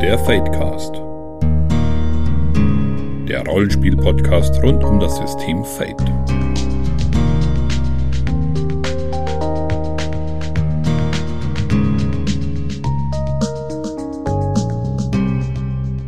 [0.00, 0.94] Der Fadecast.
[3.28, 6.00] Der Rollenspiel-Podcast rund um das System Fate.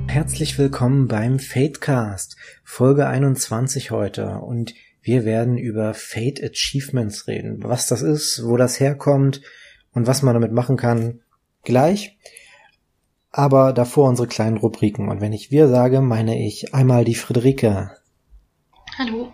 [0.09, 4.73] Herzlich willkommen beim Fadecast, Folge 21 heute und
[5.03, 7.63] wir werden über Fate Achievements reden.
[7.63, 9.43] Was das ist, wo das herkommt
[9.93, 11.21] und was man damit machen kann,
[11.63, 12.17] gleich.
[13.33, 15.09] Aber davor unsere kleinen Rubriken.
[15.09, 17.91] Und wenn ich wir sage, meine ich einmal die Friederike.
[18.99, 19.33] Hallo.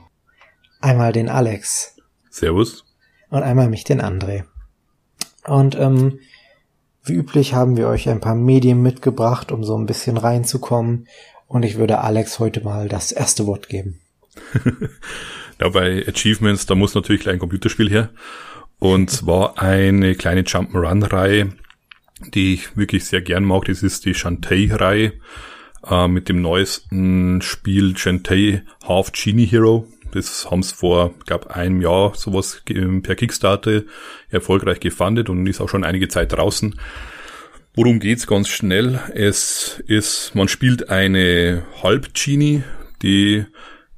[0.80, 1.97] Einmal den Alex.
[2.30, 2.84] Servus.
[3.29, 4.45] Und einmal mich, den André.
[5.45, 6.20] Und ähm,
[7.03, 11.09] wie üblich haben wir euch ein paar Medien mitgebracht, um so ein bisschen reinzukommen.
[11.48, 14.01] Und ich würde Alex heute mal das erste Wort geben.
[15.61, 18.11] ja, bei Achievements, da muss natürlich gleich ein Computerspiel her.
[18.78, 21.53] Und zwar eine kleine Jump'n'Run-Reihe,
[22.20, 23.64] die ich wirklich sehr gern mag.
[23.66, 25.12] Das ist die Shantae-Reihe
[25.88, 29.86] äh, mit dem neuesten Spiel Shantae Half Genie Hero.
[30.12, 32.62] Das haben sie vor, glaube einem Jahr sowas
[33.02, 33.83] per Kickstarter
[34.30, 36.80] erfolgreich gefundet und ist auch schon einige Zeit draußen.
[37.75, 38.98] Worum geht's ganz schnell?
[39.14, 42.62] Es ist, man spielt eine Halb-Genie,
[43.03, 43.44] die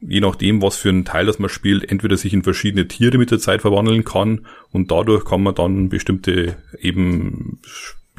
[0.00, 3.30] je nachdem, was für ein Teil das man spielt, entweder sich in verschiedene Tiere mit
[3.30, 7.60] der Zeit verwandeln kann und dadurch kann man dann bestimmte eben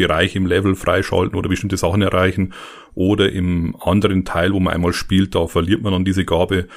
[0.01, 2.53] Bereiche im Level freischalten oder bestimmte Sachen erreichen
[2.93, 6.67] oder im anderen Teil, wo man einmal spielt, da verliert man dann diese Gabe,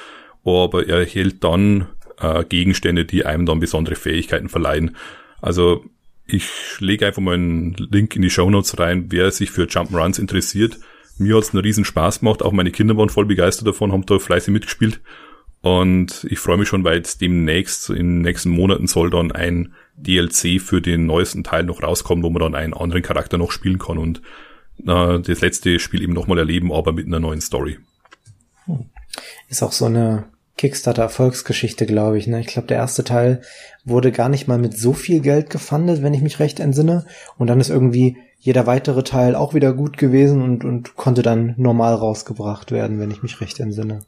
[0.43, 1.87] aber er erhält dann
[2.19, 4.95] äh, Gegenstände, die einem dann besondere Fähigkeiten verleihen.
[5.41, 5.83] Also
[6.27, 10.19] ich lege einfach mal einen Link in die Show Notes rein, wer sich für Jump'n'Runs
[10.19, 10.79] interessiert
[11.17, 12.43] mir hat's einen riesen Spaß gemacht.
[12.43, 14.99] Auch meine Kinder waren voll begeistert davon, haben da fleißig mitgespielt.
[15.65, 19.73] Und ich freue mich schon, weil jetzt demnächst, in den nächsten Monaten soll dann ein
[19.97, 23.79] DLC für den neuesten Teil noch rauskommen, wo man dann einen anderen Charakter noch spielen
[23.79, 24.21] kann und
[24.85, 27.79] äh, das letzte Spiel eben nochmal erleben, aber mit einer neuen Story.
[29.49, 30.25] Ist auch so eine
[30.59, 32.27] Kickstarter-Erfolgsgeschichte, glaube ich.
[32.27, 32.41] Ne?
[32.41, 33.41] Ich glaube, der erste Teil
[33.85, 37.07] wurde gar nicht mal mit so viel Geld gefundet, wenn ich mich recht entsinne.
[37.39, 41.55] Und dann ist irgendwie jeder weitere Teil auch wieder gut gewesen und, und konnte dann
[41.57, 44.01] normal rausgebracht werden, wenn ich mich recht entsinne.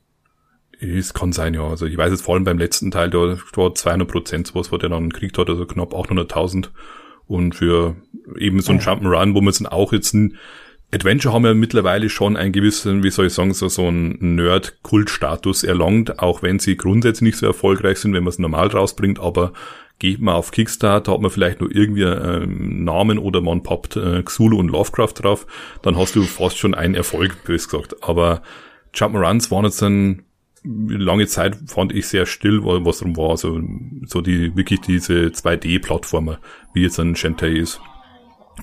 [0.79, 1.67] Es kann sein, ja.
[1.67, 4.79] Also ich weiß jetzt vor allem beim letzten Teil, da war 200 Prozent was, was
[4.79, 6.69] der dann gekriegt hat, also knapp 800.000.
[7.25, 7.95] Und für
[8.37, 8.93] eben so ein ja.
[8.93, 10.37] Jump'n'Run, wo man es dann auch jetzt ein
[10.93, 15.63] Adventure haben ja mittlerweile schon einen gewissen, wie soll ich sagen, so, so einen Nerd-Kult-Status
[15.63, 19.51] erlangt, auch wenn sie grundsätzlich nicht so erfolgreich sind, wenn man es normal rausbringt, aber
[19.99, 24.23] geht man auf Kickstarter, hat man vielleicht nur irgendwie einen Namen oder man poppt äh,
[24.23, 25.45] Xulu und Lovecraft drauf,
[25.81, 28.01] dann hast du fast schon einen Erfolg, bös gesagt.
[28.01, 28.41] Aber
[28.93, 30.23] Jump'n'Runs waren jetzt dann
[30.67, 33.31] lange Zeit fand ich sehr still, was drum war.
[33.31, 33.61] Also
[34.05, 36.39] so die wirklich diese 2D-Plattformer,
[36.73, 37.79] wie jetzt ein Shantae ist.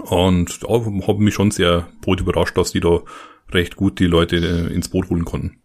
[0.00, 3.00] Und da habe mich schon sehr brot überrascht, dass die da
[3.50, 5.60] recht gut die Leute äh, ins Boot holen konnten.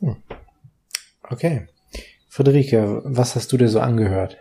[0.00, 0.16] Hm.
[1.28, 1.68] Okay.
[2.28, 4.38] Friederike, was hast du dir so angehört?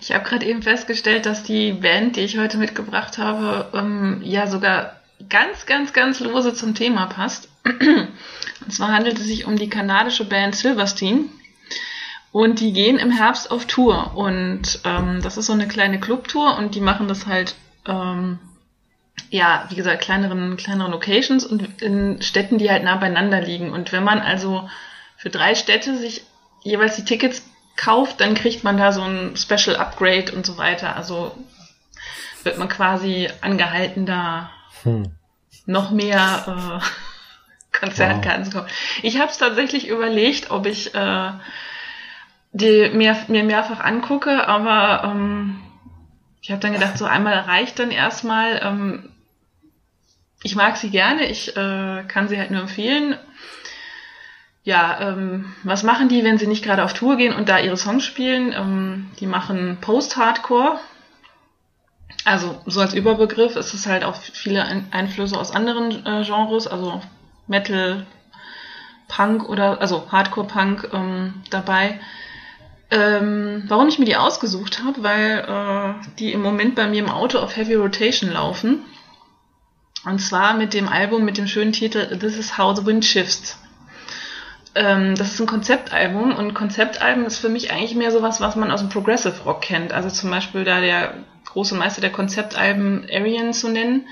[0.00, 4.46] Ich habe gerade eben festgestellt, dass die Band, die ich heute mitgebracht habe, ähm, ja
[4.46, 7.48] sogar ganz, ganz, ganz lose zum Thema passt.
[7.64, 11.28] Und zwar handelt es sich um die kanadische Band Silverstein.
[12.30, 14.16] Und die gehen im Herbst auf Tour.
[14.16, 17.54] Und ähm, das ist so eine kleine Clubtour und die machen das halt,
[17.86, 18.38] ähm,
[19.28, 23.70] ja, wie gesagt, kleineren, kleineren Locations und in Städten, die halt nah beieinander liegen.
[23.70, 24.68] Und wenn man also
[25.16, 26.24] für drei Städte sich
[26.62, 27.42] jeweils die Tickets
[27.76, 30.96] kauft, dann kriegt man da so ein Special Upgrade und so weiter.
[30.96, 31.36] Also
[32.44, 34.50] wird man quasi angehalten, da
[34.82, 35.12] hm.
[35.66, 37.11] noch mehr äh,
[37.82, 38.70] Konzertkarten zu kaufen.
[39.02, 41.30] Ich habe es tatsächlich überlegt, ob ich äh,
[42.52, 45.60] die mehr, mir mehrfach angucke, aber ähm,
[46.40, 48.60] ich habe dann gedacht, so einmal reicht dann erstmal.
[48.62, 49.08] Ähm,
[50.44, 53.16] ich mag sie gerne, ich äh, kann sie halt nur empfehlen
[54.64, 57.76] ja, ähm, was machen die, wenn sie nicht gerade auf Tour gehen und da ihre
[57.76, 58.52] Songs spielen?
[58.52, 60.78] Ähm, die machen Post-Hardcore.
[62.24, 67.02] Also so als Überbegriff ist es halt auch viele Einflüsse aus anderen äh, Genres, also
[67.52, 68.06] Metal,
[69.08, 72.00] Punk oder also Hardcore-Punk ähm, dabei.
[72.90, 77.10] Ähm, warum ich mir die ausgesucht habe, weil äh, die im Moment bei mir im
[77.10, 78.80] Auto auf Heavy Rotation laufen.
[80.04, 83.58] Und zwar mit dem Album mit dem schönen Titel This is How the Wind Shifts
[84.74, 88.70] ähm, das ist ein Konzeptalbum und Konzeptalbum ist für mich eigentlich mehr sowas, was man
[88.70, 89.92] aus dem Progressive Rock kennt.
[89.92, 91.14] Also zum Beispiel da der
[91.44, 94.06] große Meister der Konzeptalben Arian zu nennen.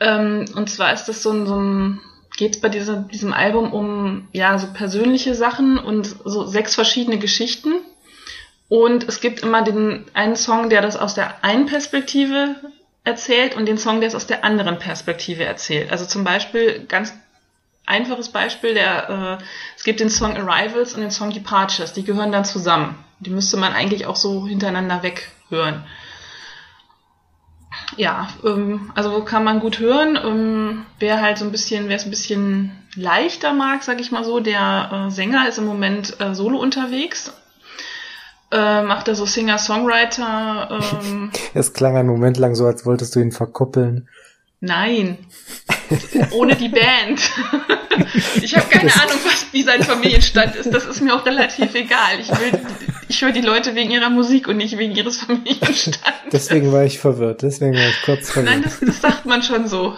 [0.00, 2.00] Ähm, und zwar ist das so ein, so ein
[2.38, 7.18] geht es bei dieser, diesem Album um ja so persönliche Sachen und so sechs verschiedene
[7.18, 7.74] Geschichten.
[8.68, 12.54] Und es gibt immer den einen Song, der das aus der einen Perspektive
[13.02, 15.90] erzählt und den Song, der es aus der anderen Perspektive erzählt.
[15.90, 17.12] Also zum Beispiel, ganz
[17.86, 19.44] einfaches Beispiel, der, äh,
[19.76, 23.04] es gibt den Song Arrivals und den Song Departures, die gehören dann zusammen.
[23.18, 25.84] Die müsste man eigentlich auch so hintereinander weghören.
[27.96, 30.18] Ja, ähm, also kann man gut hören.
[30.22, 34.24] Ähm, wer halt so ein bisschen, wer es ein bisschen leichter mag, sag ich mal
[34.24, 37.32] so, der äh, Sänger ist im Moment äh, solo unterwegs
[38.50, 40.80] äh, macht er so Singer-Songwriter.
[41.02, 41.30] Ähm.
[41.54, 44.08] es klang einen Moment lang so, als wolltest du ihn verkuppeln.
[44.60, 45.18] Nein,
[46.30, 47.20] ohne die Band.
[48.42, 50.72] ich habe keine das Ahnung, was, wie sein Familienstand ist.
[50.72, 52.20] Das ist mir auch relativ egal.
[52.20, 52.60] Ich will,
[53.08, 56.02] ich höre die Leute wegen ihrer Musik und nicht wegen ihres Familienstandes.
[56.32, 57.42] Deswegen war ich verwirrt.
[57.42, 58.54] Deswegen war ich kurz verwirrt.
[58.54, 59.96] Nein, das, das sagt man schon so.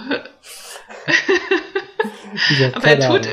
[2.72, 3.28] aber er tut,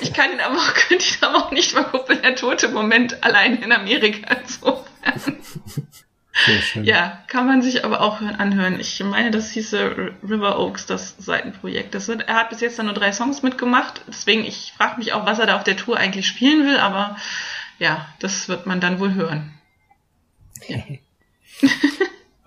[0.00, 2.22] ich kann ihn aber auch, könnte ihn aber auch nicht verkuppeln.
[2.22, 4.36] Er tut im Moment allein in Amerika.
[4.42, 5.36] Insofern.
[6.82, 8.78] Ja, kann man sich aber auch anhören.
[8.78, 11.94] Ich meine, das hieße River Oaks, das Seitenprojekt.
[11.94, 14.02] Das wird, er hat bis jetzt dann nur drei Songs mitgemacht.
[14.06, 16.76] Deswegen, ich frage mich auch, was er da auf der Tour eigentlich spielen will.
[16.76, 17.16] Aber
[17.78, 19.54] ja, das wird man dann wohl hören.
[20.68, 20.78] Ja.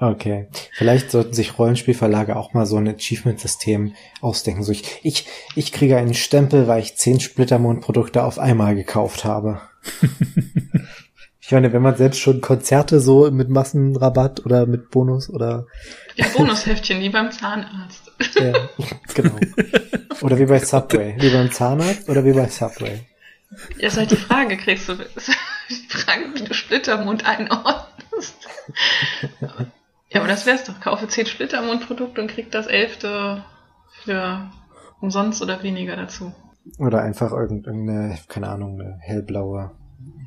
[0.02, 0.48] Okay.
[0.72, 4.64] Vielleicht sollten sich Rollenspielverlage auch mal so ein Achievement-System ausdenken.
[4.64, 5.26] So ich, ich,
[5.56, 9.60] ich kriege einen Stempel, weil ich zehn Splittermond-Produkte auf einmal gekauft habe.
[11.50, 15.66] ich meine, wenn man selbst schon Konzerte so mit Massenrabatt oder mit Bonus oder.
[16.16, 18.12] Die Bonusheftchen, wie beim Zahnarzt.
[18.36, 18.54] ja,
[19.16, 19.36] genau.
[20.22, 21.16] Oder wie bei Subway.
[21.18, 23.00] Wie beim Zahnarzt oder wie bei Subway.
[23.80, 28.48] Ja, ist halt die Frage, kriegst du, die Frage, wie du Splittermond einordnest.
[30.12, 30.80] Ja, aber das wär's doch.
[30.80, 33.44] Kaufe 10 Splitter im Mundprodukt und krieg das elfte
[34.04, 34.52] für
[35.02, 36.32] umsonst oder weniger dazu.
[36.78, 39.72] Oder einfach irgendeine, keine Ahnung, eine hellblaue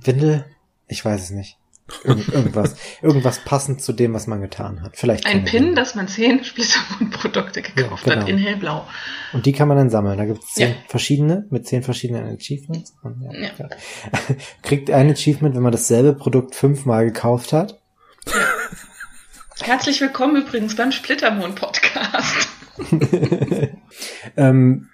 [0.03, 0.47] Windel.
[0.93, 1.57] Ich weiß es nicht.
[2.05, 2.77] Irgend, irgendwas.
[3.03, 4.99] irgendwas passend zu dem, was man getan hat.
[4.99, 5.25] Vielleicht.
[5.25, 8.23] Ein Pin, dass man 10 Splittermund-Produkte gekauft ja, genau.
[8.23, 8.87] hat in hellblau.
[9.33, 10.19] Und die kann man dann sammeln.
[10.19, 10.75] Da gibt es zehn ja.
[10.89, 12.95] verschiedene mit zehn verschiedenen Achievements.
[13.03, 13.69] Und ja, ja.
[14.63, 17.81] Kriegt ein Achievement, wenn man dasselbe Produkt fünfmal gekauft hat.
[19.61, 22.49] Herzlich willkommen übrigens beim Splittermond-Podcast.
[24.37, 24.91] ähm,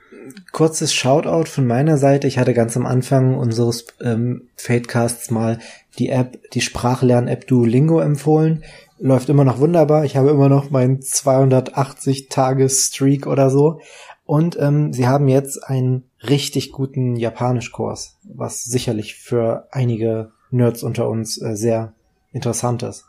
[0.53, 2.27] kurzes Shoutout von meiner Seite.
[2.27, 5.59] Ich hatte ganz am Anfang unseres ähm, Fadecasts mal
[5.99, 8.65] die App, die Sprachlern-App Duolingo empfohlen.
[8.99, 10.05] Läuft immer noch wunderbar.
[10.05, 13.81] Ich habe immer noch meinen 280-Tages-Streak oder so.
[14.25, 21.09] Und ähm, sie haben jetzt einen richtig guten Japanischkurs, was sicherlich für einige Nerds unter
[21.09, 21.95] uns äh, sehr
[22.33, 23.07] interessant ist.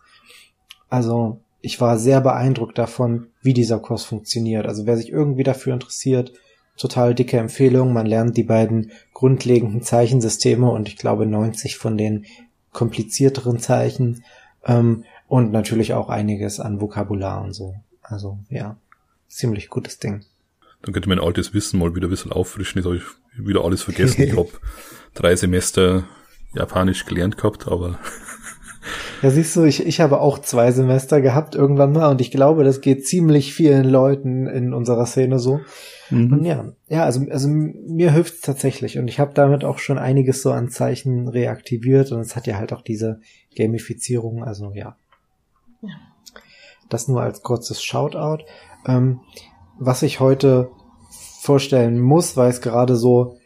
[0.90, 4.66] Also ich war sehr beeindruckt davon, wie dieser Kurs funktioniert.
[4.66, 6.34] Also wer sich irgendwie dafür interessiert,
[6.80, 7.94] total dicke Empfehlung.
[7.94, 12.26] Man lernt die beiden grundlegenden Zeichensysteme und ich glaube 90 von den
[12.72, 14.24] komplizierteren Zeichen
[14.66, 17.76] ähm, und natürlich auch einiges an Vokabular und so.
[18.02, 18.78] Also ja,
[19.28, 20.26] ziemlich gutes Ding.
[20.82, 22.80] Dann könnte mein altes Wissen mal wieder ein bisschen auffrischen.
[22.80, 23.04] Jetzt habe ich
[23.46, 24.22] wieder alles vergessen.
[24.24, 24.50] ich habe
[25.14, 26.06] drei Semester
[26.56, 28.00] Japanisch gelernt gehabt, aber
[29.22, 32.64] Ja, siehst du, ich, ich habe auch zwei Semester gehabt irgendwann mal und ich glaube,
[32.64, 35.60] das geht ziemlich vielen Leuten in unserer Szene so.
[36.10, 36.34] Mhm.
[36.34, 40.42] Und ja, ja, also, also mir hilft's tatsächlich und ich habe damit auch schon einiges
[40.42, 43.22] so an Zeichen reaktiviert und es hat ja halt auch diese
[43.56, 44.96] Gamifizierung, also ja.
[45.82, 45.90] ja.
[46.90, 48.44] Das nur als kurzes Shoutout.
[48.88, 49.22] Ähm,
[49.78, 50.72] was ich heute
[51.42, 53.39] vorstellen muss, weil es gerade so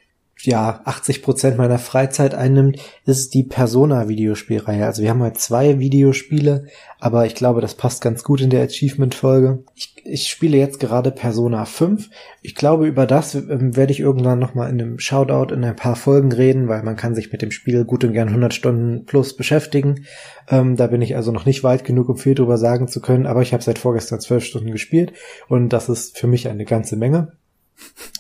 [0.46, 4.86] ja 80 Prozent meiner Freizeit einnimmt, ist die Persona-Videospielreihe.
[4.86, 6.66] Also wir haben halt zwei Videospiele,
[7.00, 9.64] aber ich glaube, das passt ganz gut in der Achievement-Folge.
[9.76, 12.10] Ich, ich spiele jetzt gerade Persona 5.
[12.42, 15.96] Ich glaube, über das ähm, werde ich irgendwann nochmal in einem Shoutout in ein paar
[15.96, 19.36] Folgen reden, weil man kann sich mit dem Spiel gut und gern 100 Stunden plus
[19.36, 20.06] beschäftigen.
[20.50, 23.26] Ähm, da bin ich also noch nicht weit genug, um viel drüber sagen zu können,
[23.26, 25.14] aber ich habe seit vorgestern zwölf Stunden gespielt
[25.48, 27.34] und das ist für mich eine ganze Menge.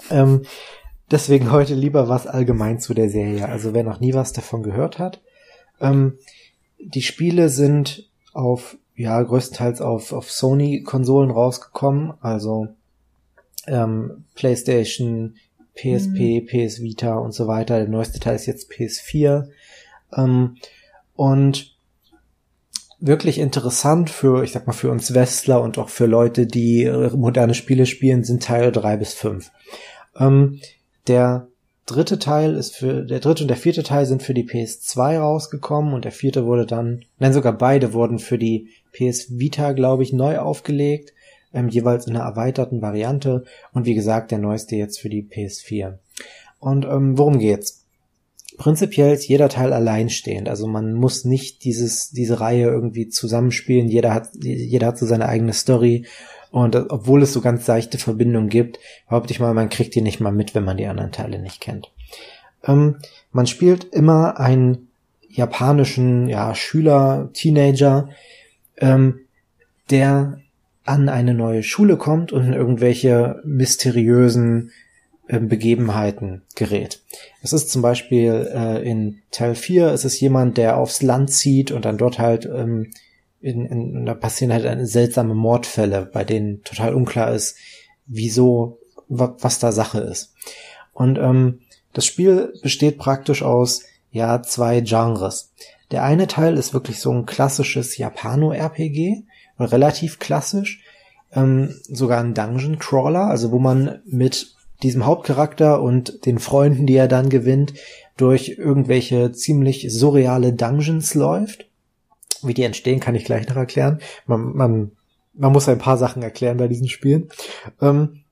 [0.09, 0.41] Ähm,
[1.13, 3.47] Deswegen heute lieber was allgemein zu der Serie.
[3.47, 5.21] Also wer noch nie was davon gehört hat.
[5.79, 6.17] Ähm,
[6.79, 12.15] die Spiele sind auf, ja, größtenteils auf, auf Sony-Konsolen rausgekommen.
[12.19, 12.69] Also
[13.67, 15.35] ähm, PlayStation,
[15.75, 16.45] PSP, mhm.
[16.47, 17.77] PS Vita und so weiter.
[17.77, 19.49] Der neueste Teil ist jetzt PS4.
[20.17, 20.55] Ähm,
[21.13, 21.77] und
[22.99, 27.53] wirklich interessant für, ich sag mal, für uns Westler und auch für Leute, die moderne
[27.53, 29.51] Spiele spielen, sind Teil drei bis fünf.
[30.17, 30.59] Ähm,
[31.07, 31.47] der
[31.85, 35.93] dritte Teil ist für, der dritte und der vierte Teil sind für die PS2 rausgekommen
[35.93, 40.13] und der vierte wurde dann, nein, sogar beide wurden für die PS Vita, glaube ich,
[40.13, 41.13] neu aufgelegt,
[41.53, 43.43] ähm, jeweils in einer erweiterten Variante
[43.73, 45.97] und wie gesagt, der neueste jetzt für die PS4.
[46.59, 47.81] Und ähm, worum geht's?
[48.57, 54.13] Prinzipiell ist jeder Teil alleinstehend, also man muss nicht dieses, diese Reihe irgendwie zusammenspielen, jeder
[54.13, 56.05] hat, jeder hat so seine eigene Story
[56.53, 58.77] Und obwohl es so ganz seichte Verbindungen gibt,
[59.09, 61.61] behaupte ich mal, man kriegt die nicht mal mit, wenn man die anderen Teile nicht
[61.61, 61.91] kennt.
[62.63, 62.97] Ähm,
[63.31, 64.89] man spielt immer einen
[65.27, 68.09] japanischen ja, Schüler, Teenager,
[68.77, 69.21] ähm,
[69.89, 70.41] der
[70.85, 74.69] an eine neue Schule kommt und in irgendwelche mysteriösen
[75.27, 77.01] äh, Begebenheiten gerät.
[77.41, 81.71] Es ist zum Beispiel äh, in Teil 4, es ist jemand, der aufs Land zieht
[81.71, 82.91] und dann dort halt ähm,
[83.43, 87.57] in, in, in, da passieren halt seltsame Mordfälle, bei denen total unklar ist,
[88.05, 90.33] wieso, wa, was da Sache ist.
[90.93, 91.59] Und ähm,
[91.91, 95.51] das Spiel besteht praktisch aus ja zwei Genres.
[95.91, 99.23] Der eine Teil ist wirklich so ein klassisches Japano-RPG,
[99.59, 100.81] relativ klassisch,
[101.33, 106.95] ähm, sogar ein Dungeon Crawler, also wo man mit diesem Hauptcharakter und den Freunden, die
[106.95, 107.73] er dann gewinnt,
[108.17, 111.67] durch irgendwelche ziemlich surreale Dungeons läuft.
[112.47, 113.99] Wie die entstehen, kann ich gleich noch erklären.
[114.25, 114.91] Man, man,
[115.33, 117.29] man muss ein paar Sachen erklären bei diesen Spielen.
[117.81, 118.23] Ähm,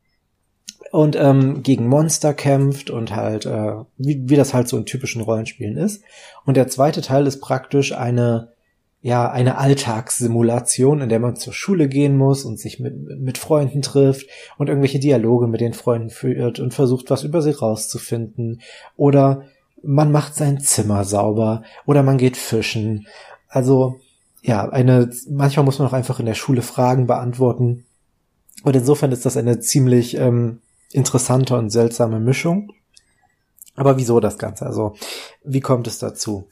[0.92, 5.22] und ähm, gegen Monster kämpft und halt, äh, wie, wie das halt so in typischen
[5.22, 6.04] Rollenspielen ist.
[6.46, 8.50] Und der zweite Teil ist praktisch eine,
[9.02, 13.82] ja, eine Alltagssimulation, in der man zur Schule gehen muss und sich mit, mit Freunden
[13.82, 14.28] trifft
[14.58, 18.62] und irgendwelche Dialoge mit den Freunden führt und versucht, was über sie rauszufinden.
[18.98, 19.46] Oder
[19.82, 23.08] man macht sein Zimmer sauber oder man geht fischen.
[23.52, 24.00] Also,
[24.42, 27.86] ja, eine, manchmal muss man auch einfach in der Schule Fragen beantworten.
[28.64, 32.72] Und insofern ist das eine ziemlich ähm, interessante und seltsame Mischung.
[33.76, 34.66] Aber wieso das Ganze?
[34.66, 34.96] Also,
[35.44, 36.48] wie kommt es dazu?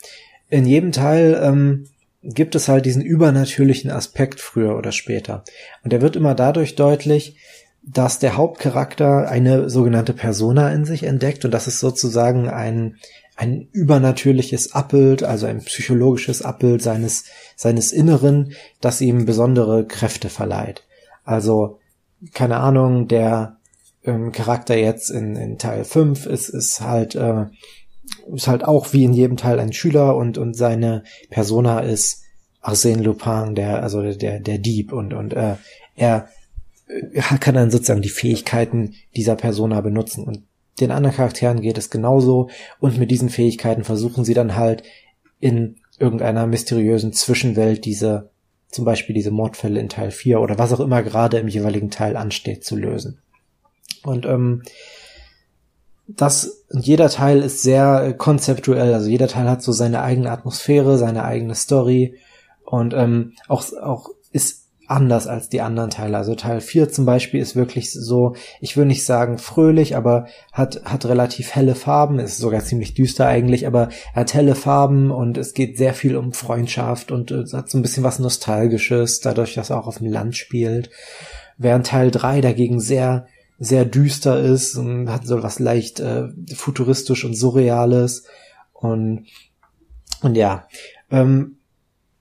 [0.50, 1.86] In jedem Teil ähm,
[2.22, 5.44] gibt es halt diesen übernatürlichen Aspekt früher oder später.
[5.84, 7.38] Und der wird immer dadurch deutlich,
[7.82, 12.98] dass der Hauptcharakter eine sogenannte Persona in sich entdeckt und das ist sozusagen ein,
[13.40, 17.24] ein übernatürliches Abbild, also ein psychologisches Abbild seines,
[17.56, 20.84] seines Inneren, das ihm besondere Kräfte verleiht.
[21.24, 21.80] Also,
[22.34, 23.56] keine Ahnung, der
[24.04, 27.46] ähm, Charakter jetzt in, in Teil 5 ist, ist halt, äh,
[28.36, 32.24] ist halt auch wie in jedem Teil ein Schüler und, und seine Persona ist
[32.62, 35.56] Arsène Lupin, der, also der, der Dieb und, und äh,
[35.96, 36.28] er
[37.40, 40.49] kann dann sozusagen die Fähigkeiten dieser Persona benutzen und
[40.82, 44.84] den anderen Charakteren geht es genauso und mit diesen Fähigkeiten versuchen sie dann halt
[45.40, 48.30] in irgendeiner mysteriösen Zwischenwelt diese,
[48.70, 52.16] zum Beispiel diese Mordfälle in Teil 4 oder was auch immer gerade im jeweiligen Teil
[52.16, 53.22] ansteht zu lösen.
[54.04, 54.64] Und ähm,
[56.08, 61.24] das, jeder Teil ist sehr konzeptuell, also jeder Teil hat so seine eigene Atmosphäre, seine
[61.24, 62.16] eigene Story
[62.64, 66.18] und ähm, auch, auch ist anders als die anderen Teile.
[66.18, 70.82] Also Teil 4 zum Beispiel ist wirklich so, ich würde nicht sagen fröhlich, aber hat,
[70.84, 75.38] hat relativ helle Farben, ist sogar ziemlich düster eigentlich, aber er hat helle Farben und
[75.38, 79.54] es geht sehr viel um Freundschaft und es hat so ein bisschen was Nostalgisches, dadurch,
[79.54, 80.90] dass er auch auf dem Land spielt.
[81.58, 83.28] Während Teil 3 dagegen sehr
[83.60, 88.24] sehr düster ist und hat so was leicht äh, futuristisch und surreales
[88.72, 89.26] und
[90.22, 90.66] und ja
[91.12, 91.59] ähm,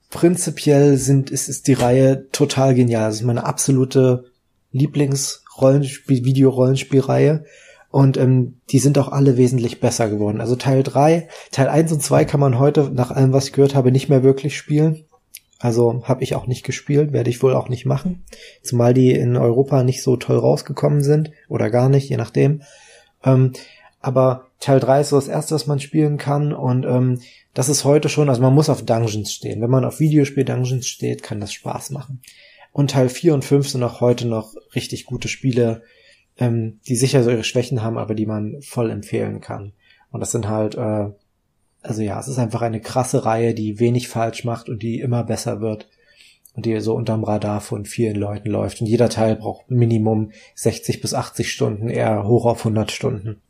[0.09, 3.07] prinzipiell sind ist ist die Reihe total genial.
[3.07, 4.25] Das ist meine absolute
[4.71, 7.45] Lieblingsrollenspiel Videorollenspielreihe
[7.91, 10.41] und ähm, die sind auch alle wesentlich besser geworden.
[10.41, 13.75] Also Teil 3, Teil 1 und 2 kann man heute nach allem was ich gehört
[13.75, 15.05] habe nicht mehr wirklich spielen.
[15.59, 18.23] Also habe ich auch nicht gespielt, werde ich wohl auch nicht machen.
[18.63, 22.61] Zumal die in Europa nicht so toll rausgekommen sind oder gar nicht, je nachdem.
[23.23, 23.53] Ähm,
[24.01, 27.19] aber Teil 3 ist so das erste, was man spielen kann und ähm,
[27.59, 29.61] das ist heute schon, also man muss auf Dungeons stehen.
[29.61, 32.21] Wenn man auf Videospiel-Dungeons steht, kann das Spaß machen.
[32.71, 35.83] Und Teil 4 und 5 sind auch heute noch richtig gute Spiele,
[36.37, 39.73] ähm, die sicher so ihre Schwächen haben, aber die man voll empfehlen kann.
[40.11, 41.09] Und das sind halt äh,
[41.81, 45.23] also ja, es ist einfach eine krasse Reihe, die wenig falsch macht und die immer
[45.23, 45.87] besser wird
[46.53, 48.81] und die so unterm Radar von vielen Leuten läuft.
[48.81, 53.41] Und jeder Teil braucht Minimum 60 bis 80 Stunden, eher hoch auf 100 Stunden.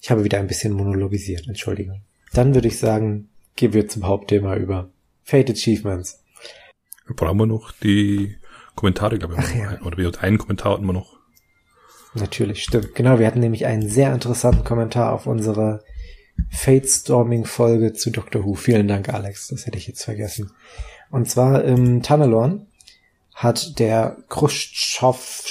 [0.00, 2.00] Ich habe wieder ein bisschen monologisiert, Entschuldigung.
[2.32, 4.90] Dann würde ich sagen, gehen wir zum Hauptthema über.
[5.24, 6.22] Fate Achievements.
[7.06, 8.36] Brauchen wir noch die
[8.74, 9.40] Kommentare, glaube ich.
[9.40, 9.80] Ach, ja.
[9.82, 11.18] Oder wir einen Kommentar hatten wir noch.
[12.14, 12.94] Natürlich, stimmt.
[12.94, 15.82] Genau, wir hatten nämlich einen sehr interessanten Kommentar auf unsere
[16.50, 18.54] Fate-Storming-Folge zu Doctor Who.
[18.54, 19.48] Vielen Dank, Alex.
[19.48, 20.52] Das hätte ich jetzt vergessen.
[21.10, 22.66] Und zwar im Tunnelorn
[23.34, 25.44] hat der Khrushchev,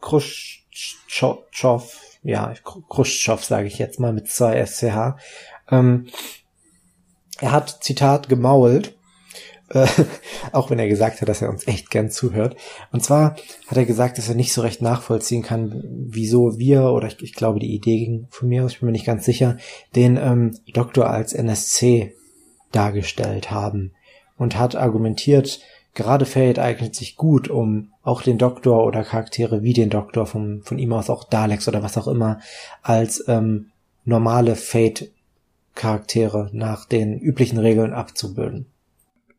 [0.00, 1.84] Khrushchev,
[2.22, 2.54] ja,
[2.90, 5.16] Khrushchev sage ich jetzt mal mit zwei SCH,
[5.70, 6.06] ähm,
[7.40, 8.96] er hat, Zitat, gemault
[9.68, 9.86] äh,
[10.52, 12.56] auch wenn er gesagt hat, dass er uns echt gern zuhört.
[12.92, 17.08] Und zwar hat er gesagt, dass er nicht so recht nachvollziehen kann, wieso wir, oder
[17.08, 19.56] ich, ich glaube die Idee ging von mir aus, ich bin mir nicht ganz sicher,
[19.94, 22.14] den ähm, Doktor als NSC
[22.72, 23.92] dargestellt haben
[24.36, 25.60] und hat argumentiert,
[25.94, 30.62] gerade Fate eignet sich gut, um auch den Doktor oder Charaktere wie den Doktor von,
[30.62, 32.40] von ihm aus auch Daleks oder was auch immer
[32.82, 33.70] als ähm,
[34.04, 34.54] normale
[35.76, 38.66] Fate-Charaktere nach den üblichen Regeln abzubilden.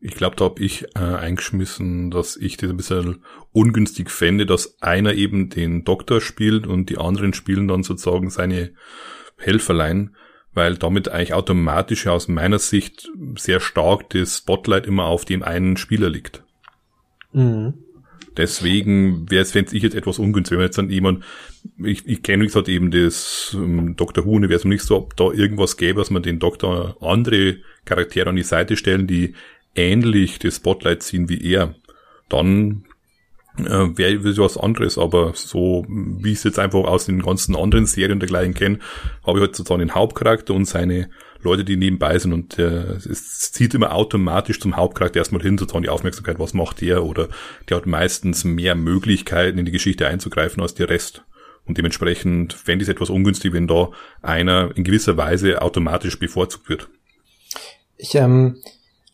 [0.00, 4.80] Ich glaube, da habe ich äh, eingeschmissen, dass ich das ein bisschen ungünstig fände, dass
[4.80, 8.70] einer eben den Doktor spielt und die anderen spielen dann sozusagen seine
[9.36, 10.14] Helferlein,
[10.54, 15.76] weil damit eigentlich automatisch aus meiner Sicht sehr stark das Spotlight immer auf dem einen
[15.76, 16.44] Spieler liegt.
[17.32, 17.74] Mhm.
[18.38, 21.24] Deswegen wäre es, fände ich jetzt etwas ungünstig, wenn jetzt dann jemand,
[21.82, 24.24] ich, ich kenne wie gesagt eben das ähm, Dr.
[24.24, 28.44] Who-Universum nicht so, ob da irgendwas gäbe, dass man den Doktor andere Charaktere an die
[28.44, 29.34] Seite stellen, die
[29.74, 31.74] ähnlich das Spotlight ziehen wie er.
[32.28, 32.84] Dann
[33.58, 37.86] äh, wäre was anderes, aber so wie ich es jetzt einfach aus den ganzen anderen
[37.86, 38.78] Serien dergleichen kenne,
[39.26, 41.10] habe ich halt sozusagen den Hauptcharakter und seine
[41.42, 45.84] Leute, die nebenbei sind und äh, es zieht immer automatisch zum Hauptcharakter erstmal hin, sozusagen
[45.84, 47.28] die Aufmerksamkeit, was macht der oder
[47.68, 51.24] der hat meistens mehr Möglichkeiten in die Geschichte einzugreifen als der Rest.
[51.64, 53.90] Und dementsprechend fände ich es etwas ungünstig, wenn da
[54.22, 56.88] einer in gewisser Weise automatisch bevorzugt wird.
[57.98, 58.56] Ich, ähm,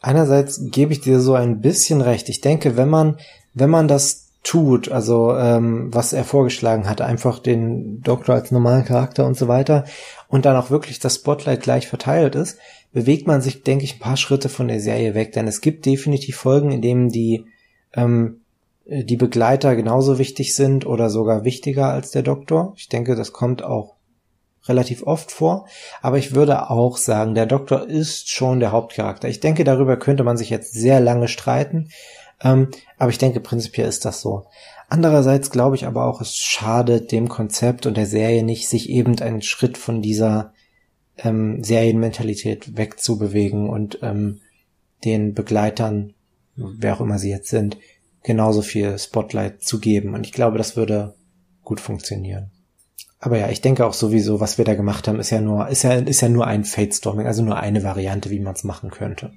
[0.01, 2.29] einerseits gebe ich dir so ein bisschen recht.
[2.29, 3.19] Ich denke, wenn man,
[3.55, 8.85] wenn man das tut, also ähm, was er vorgeschlagen hat, einfach den Doktor als normalen
[8.85, 9.85] Charakter und so weiter,
[10.29, 12.59] und dann auch wirklich das Spotlight gleich verteilt ist,
[12.93, 15.33] bewegt man sich, denke ich, ein paar Schritte von der Serie weg.
[15.33, 17.47] Denn es gibt definitiv Folgen, in denen die,
[17.95, 18.43] ähm,
[18.87, 22.75] die Begleiter genauso wichtig sind oder sogar wichtiger als der Doktor.
[22.77, 23.95] Ich denke, das kommt auch
[24.67, 25.67] relativ oft vor.
[26.03, 29.29] Aber ich würde auch sagen, der Doktor ist schon der Hauptcharakter.
[29.29, 31.89] Ich denke, darüber könnte man sich jetzt sehr lange streiten.
[32.45, 34.47] Ähm, aber ich denke, prinzipiell ist das so.
[34.89, 39.19] Andererseits glaube ich aber auch, es schadet dem Konzept und der Serie nicht, sich eben
[39.19, 40.53] einen Schritt von dieser
[41.17, 44.41] ähm, Serienmentalität wegzubewegen und ähm,
[45.05, 46.15] den Begleitern,
[46.55, 47.79] wer auch immer sie jetzt sind,
[48.23, 50.15] genauso viel Spotlight zu geben.
[50.15, 51.15] Und ich glaube, das würde
[51.63, 52.51] gut funktionieren.
[53.19, 55.83] Aber ja, ich denke auch sowieso, was wir da gemacht haben, ist ja nur, ist
[55.83, 58.91] ja, ist ja nur ein Fate Storming, also nur eine Variante, wie man es machen
[58.91, 59.33] könnte.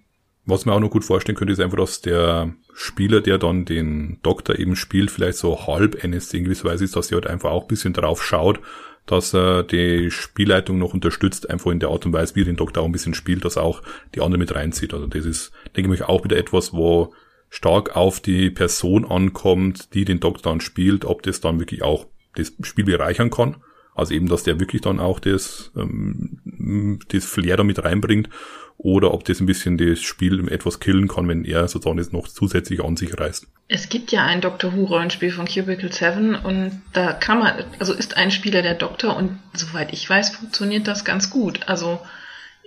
[0.47, 4.19] Was man auch noch gut vorstellen könnte, ist einfach, dass der Spieler, der dann den
[4.23, 7.51] Doktor eben spielt, vielleicht so halb NSC in gewisser Weise ist, dass er halt einfach
[7.51, 8.61] auch ein bisschen drauf schaut,
[9.05, 12.55] dass er die Spielleitung noch unterstützt, einfach in der Art und Weise, wie er den
[12.55, 13.81] Doktor auch ein bisschen spielt, dass er auch
[14.15, 14.93] die anderen mit reinzieht.
[14.93, 17.13] Also das ist, denke ich, auch wieder etwas, wo
[17.49, 22.05] stark auf die Person ankommt, die den Doktor dann spielt, ob das dann wirklich auch
[22.35, 23.57] das Spiel bereichern kann.
[23.95, 28.29] Also eben, dass der wirklich dann auch das, ähm, das Flair da mit reinbringt
[28.77, 32.27] oder ob das ein bisschen das Spiel etwas killen kann, wenn er sozusagen jetzt noch
[32.27, 33.47] zusätzlich an sich reißt.
[33.67, 37.93] Es gibt ja ein Doctor Who Rollenspiel von Cubicle 7 und da kann man, also
[37.93, 41.67] ist ein Spieler der Doktor und soweit ich weiß, funktioniert das ganz gut.
[41.67, 41.99] Also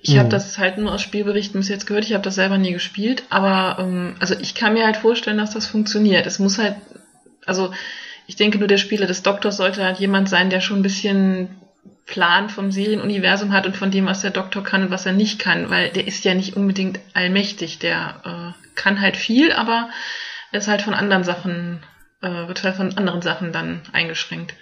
[0.02, 2.72] ich habe das halt nur aus Spielberichten bis jetzt gehört, ich habe das selber nie
[2.72, 6.26] gespielt, aber ähm, also ich kann mir halt vorstellen, dass das funktioniert.
[6.26, 6.76] Es muss halt,
[7.44, 7.72] also
[8.26, 11.48] ich denke nur, der Spieler des Doktors sollte halt jemand sein, der schon ein bisschen
[12.10, 15.38] Plan vom Serienuniversum hat und von dem, was der Doktor kann und was er nicht
[15.38, 17.78] kann, weil der ist ja nicht unbedingt allmächtig.
[17.78, 19.88] Der äh, kann halt viel, aber
[20.50, 21.82] er ist halt von anderen Sachen,
[22.20, 24.54] äh, wird halt von anderen Sachen dann eingeschränkt.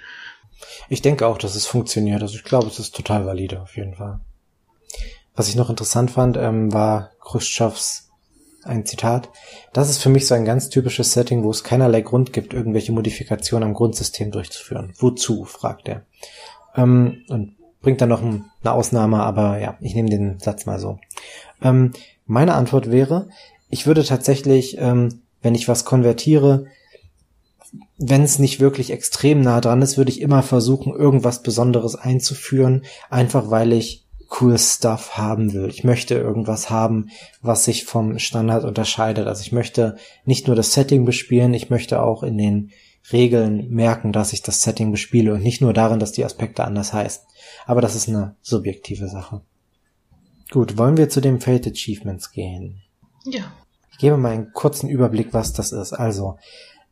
[0.90, 2.20] Ich denke auch, dass es funktioniert.
[2.20, 4.20] Also ich glaube, es ist total valide auf jeden Fall.
[5.34, 8.10] Was ich noch interessant fand, ähm, war Khrushchevs
[8.64, 9.30] ein Zitat.
[9.72, 12.92] Das ist für mich so ein ganz typisches Setting, wo es keinerlei Grund gibt, irgendwelche
[12.92, 14.92] Modifikationen am Grundsystem durchzuführen.
[14.98, 15.44] Wozu?
[15.44, 16.04] fragt er.
[16.78, 20.98] Ähm, und bringt dann noch eine Ausnahme, aber ja, ich nehme den Satz mal so.
[21.62, 21.92] Ähm,
[22.26, 23.28] meine Antwort wäre,
[23.68, 26.66] ich würde tatsächlich, ähm, wenn ich was konvertiere,
[27.98, 32.84] wenn es nicht wirklich extrem nah dran ist, würde ich immer versuchen, irgendwas Besonderes einzuführen,
[33.10, 34.06] einfach weil ich
[34.40, 35.68] cool Stuff haben will.
[35.68, 37.08] Ich möchte irgendwas haben,
[37.40, 39.26] was sich vom Standard unterscheidet.
[39.26, 42.70] Also ich möchte nicht nur das Setting bespielen, ich möchte auch in den
[43.12, 46.92] Regeln merken, dass ich das Setting bespiele und nicht nur darin, dass die Aspekte anders
[46.92, 47.22] heißen.
[47.66, 49.42] Aber das ist eine subjektive Sache.
[50.50, 52.82] Gut, wollen wir zu den Fate Achievements gehen?
[53.24, 53.52] Ja.
[53.92, 55.92] Ich gebe mal einen kurzen Überblick, was das ist.
[55.92, 56.38] Also,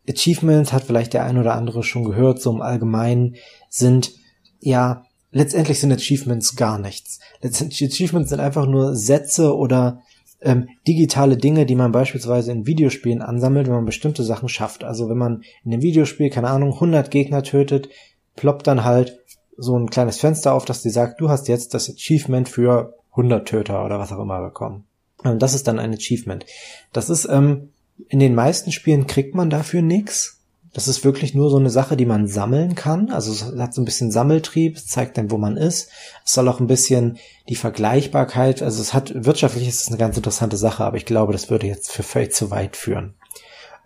[0.09, 3.37] Achievements hat vielleicht der ein oder andere schon gehört, so im Allgemeinen
[3.69, 4.13] sind,
[4.61, 7.21] ja, letztendlich sind Achievements gar nichts.
[7.41, 10.03] Letztendlich Achievements sind einfach nur Sätze oder
[10.41, 14.85] ähm, digitale Dinge, die man beispielsweise in Videospielen ansammelt, wenn man bestimmte Sachen schafft.
[14.85, 17.89] Also wenn man in einem Videospiel, keine Ahnung, 100 Gegner tötet,
[18.37, 19.19] ploppt dann halt
[19.57, 23.49] so ein kleines Fenster auf, das dir sagt, du hast jetzt das Achievement für 100
[23.49, 24.85] Töter oder was auch immer bekommen.
[25.25, 26.45] Und das ist dann ein Achievement.
[26.93, 27.71] Das ist, ähm,
[28.09, 30.36] in den meisten Spielen kriegt man dafür nichts.
[30.73, 33.11] Das ist wirklich nur so eine Sache, die man sammeln kann.
[33.11, 35.91] Also es hat so ein bisschen Sammeltrieb, es zeigt dann, wo man ist.
[36.25, 40.17] Es soll auch ein bisschen die Vergleichbarkeit, also es hat, wirtschaftlich ist es eine ganz
[40.17, 43.15] interessante Sache, aber ich glaube, das würde jetzt für völlig zu weit führen.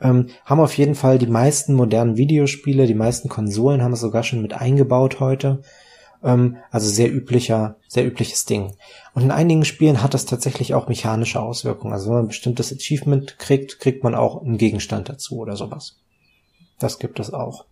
[0.01, 4.23] Ähm, haben auf jeden Fall die meisten modernen Videospiele, die meisten Konsolen haben es sogar
[4.23, 5.61] schon mit eingebaut heute.
[6.23, 8.75] Ähm, also sehr üblicher, sehr übliches Ding.
[9.15, 11.93] Und in einigen Spielen hat das tatsächlich auch mechanische Auswirkungen.
[11.93, 15.97] Also wenn man ein bestimmtes Achievement kriegt, kriegt man auch einen Gegenstand dazu oder sowas.
[16.81, 17.67] Das gibt es auch.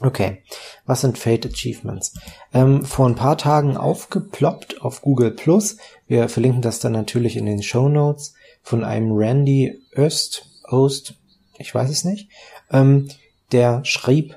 [0.00, 0.42] Okay,
[0.84, 2.12] was sind Fate Achievements?
[2.52, 5.78] Ähm, vor ein paar Tagen aufgeploppt auf Google Plus.
[6.06, 11.14] Wir verlinken das dann natürlich in den Show Notes von einem Randy Öst, Ost,
[11.58, 12.28] ich weiß es nicht.
[12.70, 13.08] Ähm,
[13.52, 14.36] der schrieb,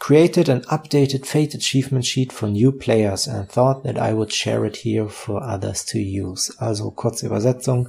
[0.00, 4.66] created an updated Fate Achievement Sheet for new players and thought that I would share
[4.66, 6.52] it here for others to use.
[6.58, 7.88] Also kurze Übersetzung.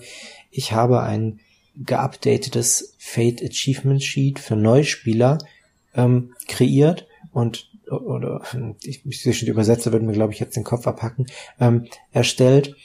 [0.51, 1.39] Ich habe ein
[1.85, 5.37] geupdatetes Fate Achievement Sheet für Neuspieler
[5.93, 8.41] ähm, kreiert und oder
[8.83, 11.27] ich, ich Übersetzer würden mir glaube ich jetzt den Kopf abhacken
[11.59, 12.75] ähm, erstellt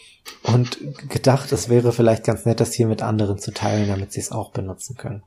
[0.42, 0.78] und
[1.10, 4.32] gedacht, es wäre vielleicht ganz nett, das hier mit anderen zu teilen, damit sie es
[4.32, 5.22] auch benutzen können.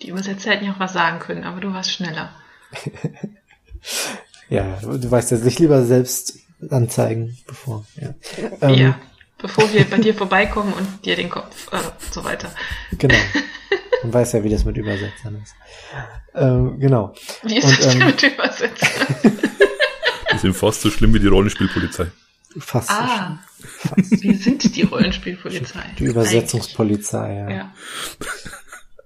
[0.00, 2.30] Die Übersetzer hätten ja auch was sagen können, aber du warst schneller.
[4.48, 6.38] ja, du weißt ja, sich lieber selbst
[6.70, 7.84] anzeigen, bevor.
[7.96, 8.14] Ja,
[8.60, 9.00] ähm, ja
[9.42, 11.78] bevor wir bei dir vorbeikommen und dir den Kopf äh,
[12.10, 12.50] so weiter.
[12.92, 13.14] Genau.
[14.02, 15.54] Man weiß ja, wie das mit Übersetzern ist.
[16.34, 17.14] Ähm, genau.
[17.42, 19.12] Wie ist und, das ähm, mit Übersetzern?
[20.32, 22.06] die sind fast so schlimm wie die Rollenspielpolizei.
[22.58, 24.22] Fast ah, so fast.
[24.22, 25.84] wir sind die Rollenspielpolizei.
[25.98, 27.50] Die Übersetzungspolizei, ja.
[27.50, 27.74] ja.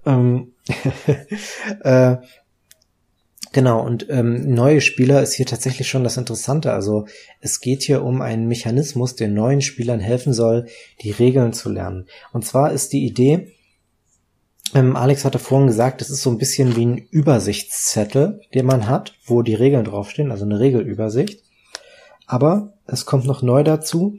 [0.05, 0.53] ähm,
[1.83, 2.17] äh,
[3.53, 6.73] Genau, und ähm, neue Spieler ist hier tatsächlich schon das Interessante.
[6.73, 7.05] Also
[7.39, 10.67] es geht hier um einen Mechanismus, der neuen Spielern helfen soll,
[11.01, 12.07] die Regeln zu lernen.
[12.33, 13.53] Und zwar ist die Idee,
[14.73, 18.87] ähm, Alex hatte vorhin gesagt, es ist so ein bisschen wie ein Übersichtszettel, den man
[18.87, 21.41] hat, wo die Regeln draufstehen, also eine Regelübersicht.
[22.25, 24.17] Aber es kommt noch neu dazu,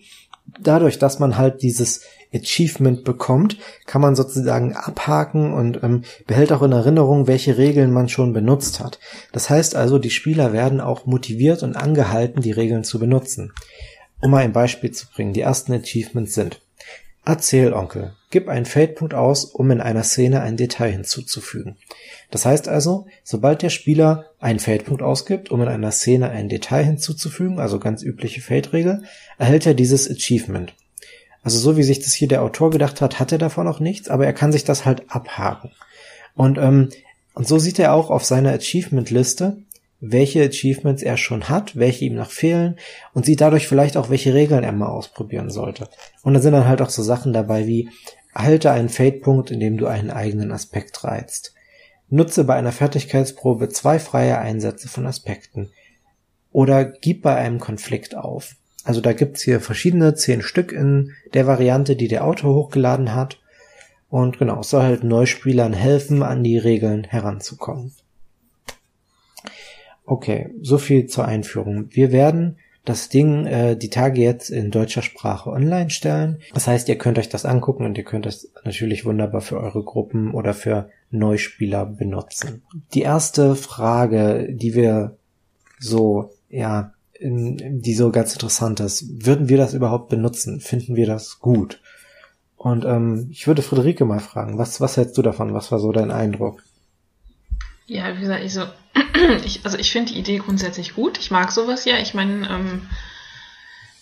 [0.61, 3.57] dadurch, dass man halt dieses Achievement bekommt,
[3.87, 8.81] kann man sozusagen abhaken und ähm, behält auch in Erinnerung, welche Regeln man schon benutzt
[8.81, 8.99] hat.
[9.33, 13.53] Das heißt also, die Spieler werden auch motiviert und angehalten, die Regeln zu benutzen.
[14.21, 16.61] Um mal ein Beispiel zu bringen, die ersten Achievements sind
[17.29, 18.15] Erzähl, Onkel.
[18.31, 21.77] Gib einen Feldpunkt aus, um in einer Szene ein Detail hinzuzufügen.
[22.31, 26.85] Das heißt also, sobald der Spieler einen Feldpunkt ausgibt, um in einer Szene ein Detail
[26.85, 29.03] hinzuzufügen, also ganz übliche Feldregel,
[29.37, 30.73] erhält er dieses Achievement.
[31.43, 34.09] Also so wie sich das hier der Autor gedacht hat, hat er davon noch nichts,
[34.09, 35.73] aber er kann sich das halt abhaken.
[36.35, 36.89] Und, ähm,
[37.35, 39.59] und so sieht er auch auf seiner Achievement-Liste,
[40.01, 42.77] welche Achievements er schon hat, welche ihm noch fehlen
[43.15, 45.89] und sieht dadurch vielleicht auch, welche Regeln er mal ausprobieren sollte.
[46.23, 47.89] Und da sind dann halt auch so Sachen dabei wie,
[48.35, 51.55] erhalte einen Fade-Punkt, indem du einen eigenen Aspekt reizt.
[52.09, 55.71] Nutze bei einer Fertigkeitsprobe zwei freie Einsätze von Aspekten.
[56.53, 58.55] Oder gib bei einem Konflikt auf.
[58.85, 63.39] Also da gibt's hier verschiedene, zehn Stück in der Variante, die der Autor hochgeladen hat.
[64.09, 67.93] Und genau, es soll halt Neuspielern helfen, an die Regeln heranzukommen.
[70.09, 71.89] Okay, so viel zur Einführung.
[71.91, 76.39] Wir werden das Ding äh, die Tage jetzt in deutscher Sprache online stellen.
[76.55, 79.85] Das heißt, ihr könnt euch das angucken und ihr könnt es natürlich wunderbar für eure
[79.85, 82.63] Gruppen oder für Neuspieler benutzen.
[82.95, 85.19] Die erste Frage, die wir
[85.79, 90.61] so, ja, in, die so ganz interessant ist, würden wir das überhaupt benutzen?
[90.61, 91.83] Finden wir das gut?
[92.57, 95.53] Und ähm, ich würde Friederike mal fragen, was, was hältst du davon?
[95.53, 96.63] Was war so dein Eindruck?
[97.85, 98.63] Ja, wie gesagt, ich so,
[99.45, 101.19] ich, also ich finde die Idee grundsätzlich gut.
[101.19, 101.99] Ich mag sowas ja.
[101.99, 102.89] Ich meine, ähm,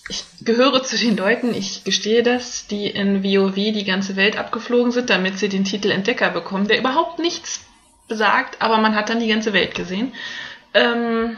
[0.08, 4.92] ich gehöre zu den Leuten, ich gestehe das, die in WoW die ganze Welt abgeflogen
[4.92, 7.64] sind, damit sie den Titel Entdecker bekommen, der überhaupt nichts
[8.08, 10.12] besagt, aber man hat dann die ganze Welt gesehen.
[10.74, 11.36] Ähm,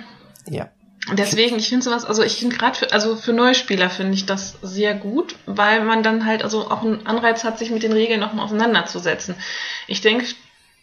[0.51, 0.69] ja.
[1.13, 4.59] Deswegen, ich finde sowas, also ich finde gerade für, also für Neuspieler finde ich das
[4.61, 8.21] sehr gut, weil man dann halt also auch einen Anreiz hat, sich mit den Regeln
[8.21, 9.35] nochmal auseinanderzusetzen.
[9.87, 10.27] Ich denke,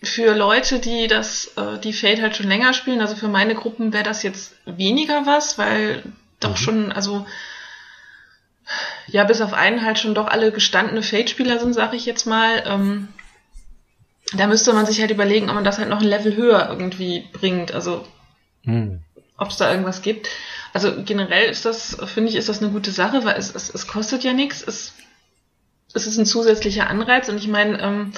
[0.04, 3.94] für Leute, die das, äh, die Fate halt schon länger spielen, also für meine Gruppen
[3.94, 6.04] wäre das jetzt weniger was, weil
[6.40, 6.58] doch mhm.
[6.58, 7.26] schon, also
[9.08, 12.64] ja, bis auf einen halt schon doch alle gestandene Fate-Spieler sind, sag ich jetzt mal.
[12.66, 13.08] Ähm,
[14.34, 17.28] da müsste man sich halt überlegen, ob man das halt noch ein Level höher irgendwie
[17.32, 17.72] bringt.
[17.72, 18.06] Also
[18.64, 19.02] mhm.
[19.38, 20.30] ob es da irgendwas gibt.
[20.74, 23.88] Also generell ist das, finde ich, ist das eine gute Sache, weil es, es, es
[23.88, 24.64] kostet ja nichts.
[24.66, 24.94] Es,
[25.94, 28.14] es ist ein zusätzlicher Anreiz und ich meine, ähm,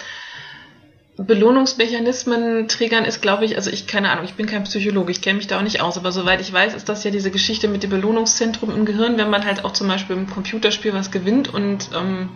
[1.18, 5.38] Belohnungsmechanismen triggern ist, glaube ich, also ich keine Ahnung, ich bin kein Psychologe, ich kenne
[5.38, 7.82] mich da auch nicht aus, aber soweit ich weiß, ist das ja diese Geschichte mit
[7.82, 11.90] dem Belohnungszentrum im Gehirn, wenn man halt auch zum Beispiel im Computerspiel was gewinnt und
[11.96, 12.30] ähm,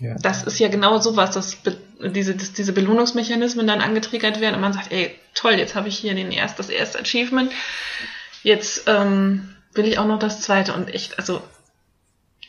[0.00, 0.14] ja.
[0.22, 1.58] das ist ja genau sowas, dass
[1.98, 5.98] diese, dass diese Belohnungsmechanismen dann angetriggert werden und man sagt, ey, toll, jetzt habe ich
[5.98, 7.50] hier den erst, das erste Achievement,
[8.44, 11.42] jetzt ähm, will ich auch noch das zweite und echt, also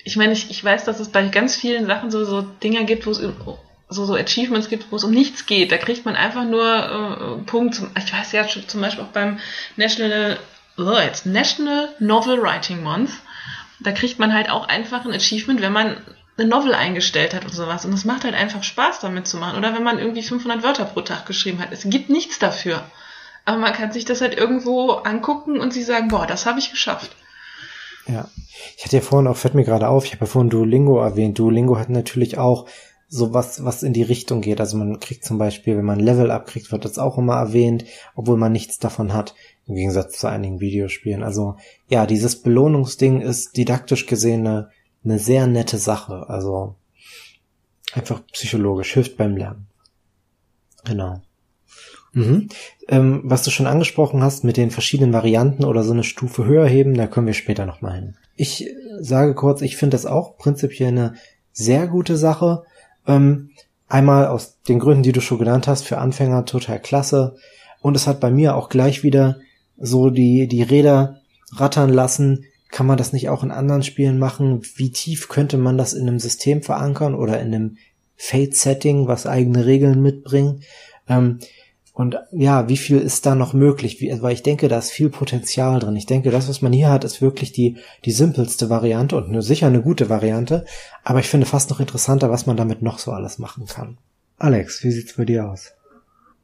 [0.04, 3.06] ich meine, ich, ich weiß, dass es bei ganz vielen Sachen so, so Dinger gibt,
[3.06, 3.20] wo es
[3.92, 5.72] so, so Achievements gibt, wo es um nichts geht.
[5.72, 7.76] Da kriegt man einfach nur äh, Punkt.
[7.76, 9.40] Zum, ich weiß ja zum Beispiel auch beim
[9.76, 10.40] National,
[10.78, 13.12] oh, jetzt National Novel Writing Month.
[13.82, 15.98] Da kriegt man halt auch einfach ein Achievement, wenn man
[16.38, 17.84] eine Novel eingestellt hat und sowas.
[17.84, 19.58] Und es macht halt einfach Spaß, damit zu machen.
[19.58, 21.74] Oder wenn man irgendwie 500 Wörter pro Tag geschrieben hat.
[21.74, 22.84] Es gibt nichts dafür.
[23.44, 26.72] Aber man kann sich das halt irgendwo angucken und sie sagen, boah, das habe ich
[26.72, 27.12] geschafft.
[28.08, 28.30] Ja.
[28.78, 31.38] Ich hatte ja vorhin auch, fällt mir gerade auf, ich habe ja vorhin Duolingo erwähnt.
[31.40, 32.68] Duolingo hat natürlich auch
[33.14, 34.62] so was, was in die Richtung geht.
[34.62, 37.84] Also man kriegt zum Beispiel, wenn man Level abkriegt, wird das auch immer erwähnt,
[38.16, 39.36] obwohl man nichts davon hat.
[39.68, 41.22] Im Gegensatz zu einigen Videospielen.
[41.22, 41.58] Also
[41.90, 44.70] ja, dieses Belohnungsding ist didaktisch gesehen eine,
[45.04, 46.30] eine sehr nette Sache.
[46.30, 46.76] Also
[47.92, 49.68] einfach psychologisch, hilft beim Lernen.
[50.86, 51.22] Genau.
[52.14, 52.48] Mhm.
[52.88, 56.66] Ähm, was du schon angesprochen hast mit den verschiedenen Varianten oder so eine Stufe höher
[56.66, 58.16] heben, da kommen wir später nochmal hin.
[58.38, 58.70] Ich
[59.02, 61.16] sage kurz, ich finde das auch prinzipiell eine
[61.52, 62.64] sehr gute Sache.
[63.08, 63.50] Ähm,
[63.88, 67.36] einmal aus den Gründen, die du schon genannt hast, für Anfänger total klasse.
[67.82, 69.40] Und es hat bei mir auch gleich wieder
[69.78, 71.22] so die, die Räder
[71.54, 72.46] rattern lassen.
[72.70, 74.62] Kann man das nicht auch in anderen Spielen machen?
[74.76, 77.78] Wie tief könnte man das in einem System verankern oder in einem
[78.16, 80.64] Fate-Setting, was eigene Regeln mitbringt?
[81.10, 81.40] Ähm,
[81.94, 84.00] und ja, wie viel ist da noch möglich?
[84.00, 85.96] Wie, weil ich denke, da ist viel Potenzial drin.
[85.98, 89.42] Ich denke, das, was man hier hat, ist wirklich die, die simpelste Variante und eine,
[89.42, 90.66] sicher eine gute Variante.
[91.04, 93.98] Aber ich finde fast noch interessanter, was man damit noch so alles machen kann.
[94.38, 95.74] Alex, wie sieht's bei dir aus?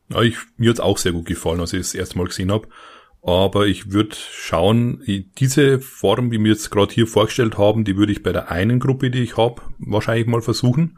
[0.10, 2.52] Ja, ich, mir hat's auch sehr gut gefallen, als ich es das erste Mal gesehen
[2.52, 2.68] habe.
[3.22, 5.02] Aber ich würde schauen,
[5.38, 8.80] diese Form, wie wir jetzt gerade hier vorgestellt haben, die würde ich bei der einen
[8.80, 10.98] Gruppe, die ich habe, wahrscheinlich mal versuchen.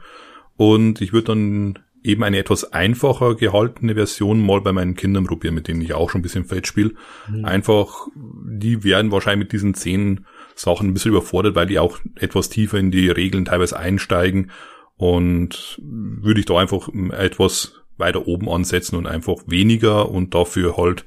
[0.58, 5.56] Und ich würde dann eben eine etwas einfacher gehaltene Version mal bei meinen Kindern probieren,
[5.56, 6.94] mit denen ich auch schon ein bisschen Feld spiele.
[7.28, 7.46] Mhm.
[7.46, 12.50] Einfach, die werden wahrscheinlich mit diesen zehn Sachen ein bisschen überfordert, weil die auch etwas
[12.50, 14.52] tiefer in die Regeln teilweise einsteigen.
[14.96, 21.06] Und würde ich da einfach etwas weiter oben ansetzen und einfach weniger und dafür halt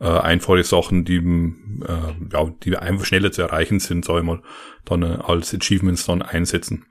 [0.00, 4.42] äh, einfache Sachen, die äh, ja, die einfach schneller zu erreichen sind, sage ich mal,
[4.84, 6.86] dann äh, als Achievements dann einsetzen.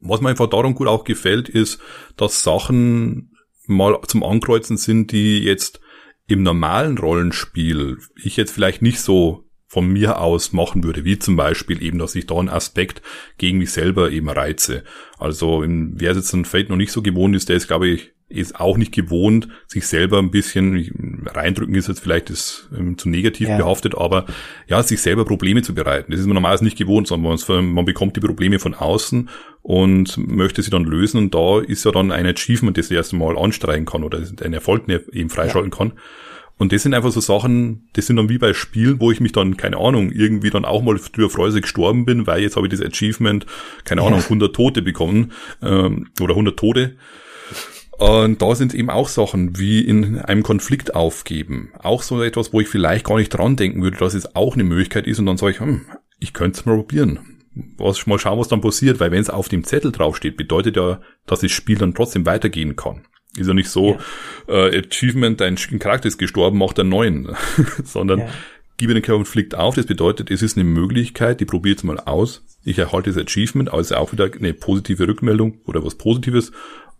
[0.00, 1.80] Was mir einfach darum gut auch gefällt, ist,
[2.16, 5.80] dass Sachen mal zum Ankreuzen sind, die jetzt
[6.26, 11.36] im normalen Rollenspiel ich jetzt vielleicht nicht so von mir aus machen würde, wie zum
[11.36, 13.02] Beispiel eben, dass ich da einen Aspekt
[13.38, 14.84] gegen mich selber eben reize.
[15.18, 18.60] Also wer jetzt ein Fate noch nicht so gewohnt ist, der ist, glaube ich, ist
[18.60, 23.48] auch nicht gewohnt, sich selber ein bisschen, reindrücken ist jetzt vielleicht ist, ähm, zu negativ
[23.48, 23.56] ja.
[23.56, 24.26] behaftet, aber
[24.66, 26.10] ja, sich selber Probleme zu bereiten.
[26.10, 29.28] Das ist man normalerweise nicht gewohnt, sondern man, man bekommt die Probleme von außen
[29.62, 33.38] und möchte sie dann lösen und da ist ja dann ein Achievement, das erste Mal
[33.38, 35.78] anstreichen kann oder ein Erfolg eben freischalten ja.
[35.78, 35.92] kann.
[36.56, 39.32] Und das sind einfach so Sachen, das sind dann wie bei Spielen, wo ich mich
[39.32, 42.56] dann, keine Ahnung, irgendwie dann auch mal drüber freue, dass ich gestorben bin, weil jetzt
[42.56, 43.44] habe ich das Achievement,
[43.84, 46.96] keine Ahnung, 100 Tote bekommen ähm, oder 100 Tote.
[47.98, 51.72] Und da sind eben auch Sachen wie in einem Konflikt aufgeben.
[51.78, 54.64] Auch so etwas, wo ich vielleicht gar nicht dran denken würde, dass es auch eine
[54.64, 55.18] Möglichkeit ist.
[55.18, 55.86] Und dann sage ich, hm,
[56.18, 57.20] ich könnte es mal probieren.
[57.76, 61.00] Was, mal schauen, was dann passiert, weil wenn es auf dem Zettel draufsteht, bedeutet ja,
[61.26, 63.06] dass das Spiel dann trotzdem weitergehen kann.
[63.36, 63.98] Ist ja nicht so,
[64.48, 64.68] ja.
[64.68, 67.36] Äh, Achievement, dein Charakter ist gestorben, macht einen neuen.
[67.84, 68.28] Sondern ja.
[68.76, 69.76] gebe den Konflikt auf.
[69.76, 72.44] Das bedeutet, es ist eine Möglichkeit, die probiert es mal aus.
[72.64, 76.50] Ich erhalte das Achievement, also auch wieder eine positive Rückmeldung oder was Positives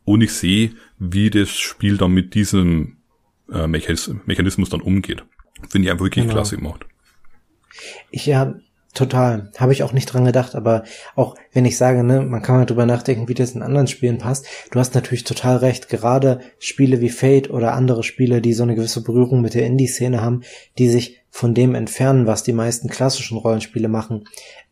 [0.05, 2.99] und ich sehe, wie das Spiel dann mit diesem
[3.53, 5.25] äh, Mechanismus dann umgeht.
[5.69, 6.35] Finde ich einfach wirklich genau.
[6.35, 6.87] klasse gemacht.
[8.11, 8.55] Ich ja,
[8.93, 9.51] total.
[9.57, 10.85] Habe ich auch nicht dran gedacht, aber
[11.17, 14.19] auch wenn ich sage, ne, man kann mal drüber nachdenken, wie das in anderen Spielen
[14.19, 14.47] passt.
[14.71, 15.89] Du hast natürlich total recht.
[15.89, 20.21] Gerade Spiele wie Fate oder andere Spiele, die so eine gewisse Berührung mit der Indie-Szene
[20.21, 20.43] haben,
[20.79, 24.25] die sich von dem entfernen, was die meisten klassischen Rollenspiele machen,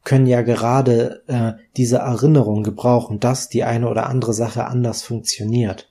[0.04, 5.88] können ja gerade äh, diese Erinnerung gebrauchen, dass die eine oder andere Sache anders funktioniert.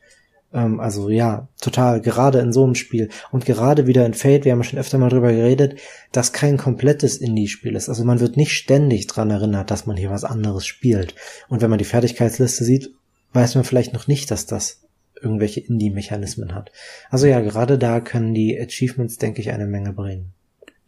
[0.54, 3.10] Ähm, also ja, total, gerade in so einem Spiel.
[3.32, 5.80] Und gerade wieder in Fate, wir haben schon öfter mal drüber geredet,
[6.12, 7.90] dass kein komplettes Indie-Spiel ist.
[7.90, 11.16] Also man wird nicht ständig dran erinnert, dass man hier was anderes spielt.
[11.48, 12.94] Und wenn man die Fertigkeitsliste sieht,
[13.34, 14.82] weiß man vielleicht noch nicht, dass das
[15.22, 16.72] irgendwelche Indie-Mechanismen hat.
[17.10, 20.34] Also ja, gerade da können die Achievements, denke ich, eine Menge bringen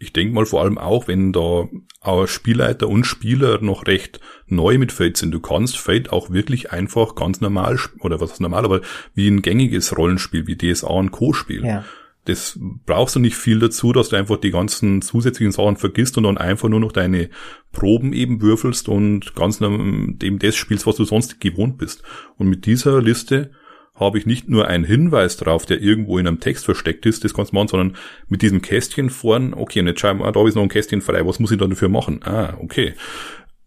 [0.03, 1.69] ich denke mal vor allem auch, wenn da
[2.01, 5.31] auch Spielleiter und Spieler noch recht neu mit Fate sind.
[5.31, 8.81] Du kannst Fate auch wirklich einfach ganz normal, oder was ist normal, aber
[9.15, 11.31] wie ein gängiges Rollenspiel, wie DSA und Co.
[11.31, 11.65] spielen.
[11.65, 11.85] Ja.
[12.25, 16.23] Das brauchst du nicht viel dazu, dass du einfach die ganzen zusätzlichen Sachen vergisst und
[16.23, 17.29] dann einfach nur noch deine
[17.71, 22.03] Proben eben würfelst und ganz dem das spielst, was du sonst gewohnt bist.
[22.37, 23.51] Und mit dieser Liste
[23.95, 27.33] habe ich nicht nur einen Hinweis drauf, der irgendwo in einem Text versteckt ist, das
[27.33, 30.47] kannst du machen, sondern mit diesem Kästchen vorn, okay, und jetzt schreiben wir, ah, da
[30.47, 32.21] ist noch ein Kästchen frei, was muss ich dann dafür machen?
[32.23, 32.95] Ah, okay.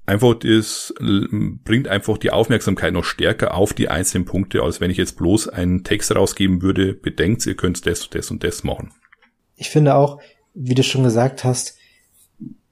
[0.05, 4.97] einfach das bringt einfach die Aufmerksamkeit noch stärker auf die einzelnen Punkte, als wenn ich
[4.97, 8.93] jetzt bloß einen Text rausgeben würde, bedenkt, ihr könnt das, das und das machen.
[9.57, 10.21] Ich finde auch,
[10.55, 11.77] wie du schon gesagt hast,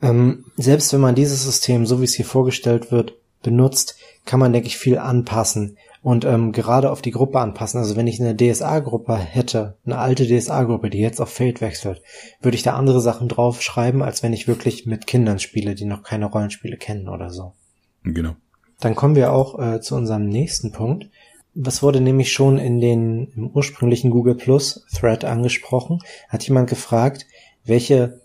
[0.02, 4.52] ähm, selbst wenn man dieses System, so wie es hier vorgestellt wird, benutzt, kann man,
[4.52, 7.78] denke ich, viel anpassen und ähm, gerade auf die Gruppe anpassen.
[7.78, 12.02] Also wenn ich eine DSA-Gruppe hätte, eine alte DSA-Gruppe, die jetzt auf Fate wechselt,
[12.42, 15.86] würde ich da andere Sachen drauf schreiben, als wenn ich wirklich mit Kindern spiele, die
[15.86, 17.54] noch keine Rollenspiele kennen oder so.
[18.02, 18.36] Genau.
[18.80, 21.08] Dann kommen wir auch äh, zu unserem nächsten Punkt.
[21.54, 26.00] Was wurde nämlich schon in den im ursprünglichen Google Plus Thread angesprochen?
[26.28, 27.26] Hat jemand gefragt,
[27.64, 28.20] welche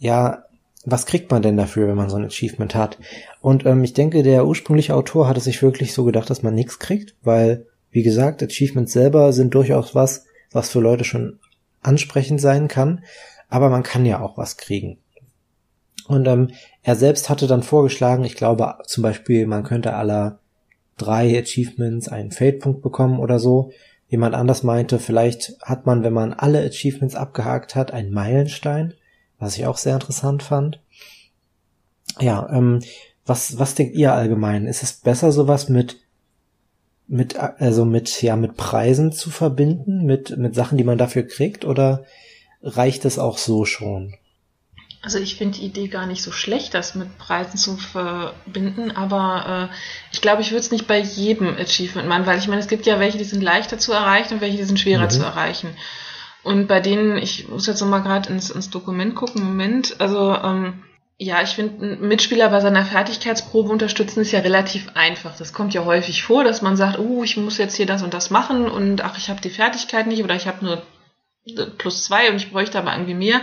[0.00, 0.46] ja
[0.84, 2.98] was kriegt man denn dafür, wenn man so ein Achievement hat?
[3.40, 6.78] Und ähm, ich denke, der ursprüngliche Autor hatte sich wirklich so gedacht, dass man nichts
[6.78, 11.38] kriegt, weil, wie gesagt, Achievements selber sind durchaus was, was für Leute schon
[11.82, 13.04] ansprechend sein kann,
[13.48, 14.98] aber man kann ja auch was kriegen.
[16.08, 16.50] Und ähm,
[16.82, 20.40] er selbst hatte dann vorgeschlagen, ich glaube zum Beispiel, man könnte aller
[20.96, 23.70] drei Achievements einen Fade-Punkt bekommen oder so.
[24.08, 28.94] Jemand anders meinte, vielleicht hat man, wenn man alle Achievements abgehakt hat, einen Meilenstein
[29.40, 30.78] was ich auch sehr interessant fand.
[32.20, 32.80] Ja, ähm,
[33.26, 34.66] was, was denkt ihr allgemein?
[34.66, 35.98] Ist es besser, sowas mit,
[37.08, 41.64] mit, also mit, ja, mit Preisen zu verbinden, mit, mit Sachen, die man dafür kriegt,
[41.64, 42.04] oder
[42.62, 44.14] reicht es auch so schon?
[45.02, 49.70] Also ich finde die Idee gar nicht so schlecht, das mit Preisen zu verbinden, aber
[49.70, 49.74] äh,
[50.12, 52.84] ich glaube, ich würde es nicht bei jedem Achievement machen, weil ich meine, es gibt
[52.84, 55.10] ja welche, die sind leichter zu erreichen und welche, die sind schwerer mhm.
[55.10, 55.70] zu erreichen.
[56.42, 60.82] Und bei denen, ich muss jetzt nochmal gerade ins, ins Dokument gucken, Moment, also ähm,
[61.18, 65.36] ja, ich finde, ein Mitspieler bei seiner Fertigkeitsprobe unterstützen ist ja relativ einfach.
[65.36, 68.14] Das kommt ja häufig vor, dass man sagt, oh, ich muss jetzt hier das und
[68.14, 70.82] das machen und ach, ich habe die Fertigkeit nicht oder ich habe nur
[71.76, 73.42] plus zwei und ich bräuchte aber irgendwie mehr.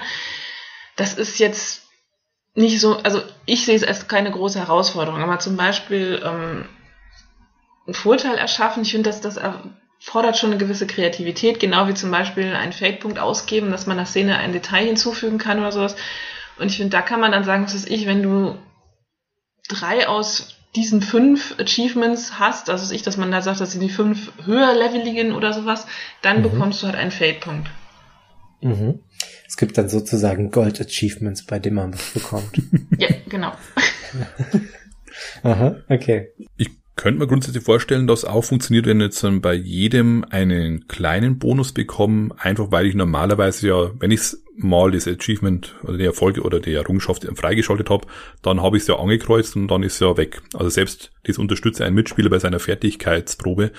[0.95, 1.83] Das ist jetzt
[2.55, 6.65] nicht so, also ich sehe es als keine große Herausforderung, aber zum Beispiel ähm,
[7.85, 9.37] einen Vorteil erschaffen, ich finde, dass das
[9.99, 14.05] fordert schon eine gewisse Kreativität, genau wie zum Beispiel einen Fade-Punkt ausgeben, dass man der
[14.05, 15.95] Szene ein Detail hinzufügen kann oder sowas.
[16.57, 18.57] Und ich finde, da kann man dann sagen, was ist ich, wenn du
[19.67, 23.89] drei aus diesen fünf Achievements hast, also ich, dass man da sagt, dass sie die
[23.89, 25.87] fünf höher leveligen oder sowas,
[26.21, 26.43] dann mhm.
[26.43, 27.69] bekommst du halt einen Fade-Punkt.
[28.61, 28.99] Mhm.
[29.47, 32.61] Es gibt dann sozusagen Gold-Achievements, bei denen man was bekommt.
[32.97, 33.53] ja, genau.
[35.43, 36.29] Aha, okay.
[36.97, 42.33] Könnte man grundsätzlich vorstellen, dass auch funktioniert, wenn jetzt bei jedem einen kleinen Bonus bekommen,
[42.37, 44.21] einfach weil ich normalerweise ja, wenn ich
[44.55, 48.07] mal das Achievement oder die Erfolge oder die Errungenschaft freigeschaltet habe,
[48.41, 50.41] dann habe ich es ja angekreuzt und dann ist es ja weg.
[50.55, 53.71] Also selbst das unterstütze einen Mitspieler bei seiner Fertigkeitsprobe,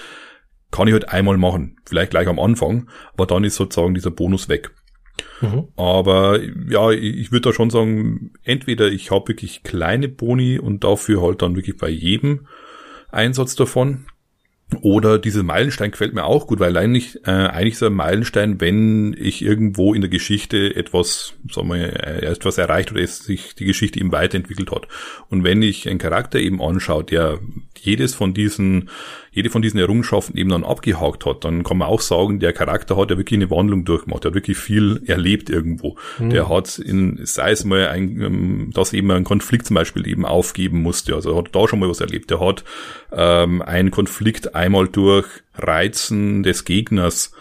[0.70, 4.48] kann ich halt einmal machen, vielleicht gleich am Anfang, aber dann ist sozusagen dieser Bonus
[4.48, 4.70] weg.
[5.40, 5.68] Mhm.
[5.76, 11.20] Aber ja, ich würde da schon sagen, entweder ich habe wirklich kleine Boni und dafür
[11.20, 12.46] halt dann wirklich bei jedem
[13.10, 14.06] Einsatz davon.
[14.82, 19.16] Oder diese Meilenstein gefällt mir auch gut, weil eigentlich, äh, eigentlich so ein Meilenstein, wenn
[19.18, 23.64] ich irgendwo in der Geschichte etwas, sagen wir, äh, etwas erreicht oder es sich die
[23.64, 24.86] Geschichte eben weiterentwickelt hat.
[25.30, 27.38] Und wenn ich einen Charakter eben anschaue, der
[27.80, 28.90] jedes von diesen
[29.32, 32.96] jede von diesen Errungenschaften eben dann abgehakt hat, dann kann man auch sagen, der Charakter
[32.96, 35.96] hat ja wirklich eine Wandlung durchgemacht, der hat wirklich viel erlebt irgendwo.
[36.18, 36.30] Mhm.
[36.30, 40.24] Der hat in, sei es mal ein, ähm, dass eben ein Konflikt zum Beispiel eben
[40.24, 42.30] aufgeben musste, also hat da schon mal was erlebt.
[42.30, 42.64] Der hat
[43.12, 47.32] ähm, einen Konflikt einmal durch Reizen des Gegners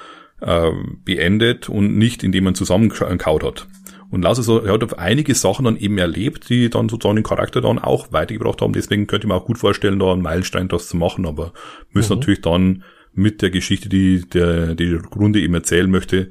[0.41, 0.71] äh,
[1.06, 3.67] beendet und nicht indem man zusammenkaut hat.
[4.09, 7.59] Und Lasse so, er hat einige Sachen dann eben erlebt, die dann sozusagen den Charakter
[7.59, 8.73] dann auch weitergebracht haben.
[8.73, 11.53] Deswegen könnte ich mir auch gut vorstellen, da einen Meilenstein das zu machen, aber
[11.91, 12.19] müssen mhm.
[12.19, 16.29] natürlich dann mit der Geschichte, die der die Runde eben erzählen möchte,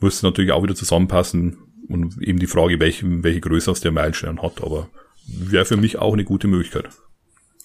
[0.00, 1.58] muss natürlich auch wieder zusammenpassen
[1.88, 4.88] und eben die Frage, welche, welche Größe aus der Meilenstein hat, aber
[5.26, 6.88] wäre für mich auch eine gute Möglichkeit.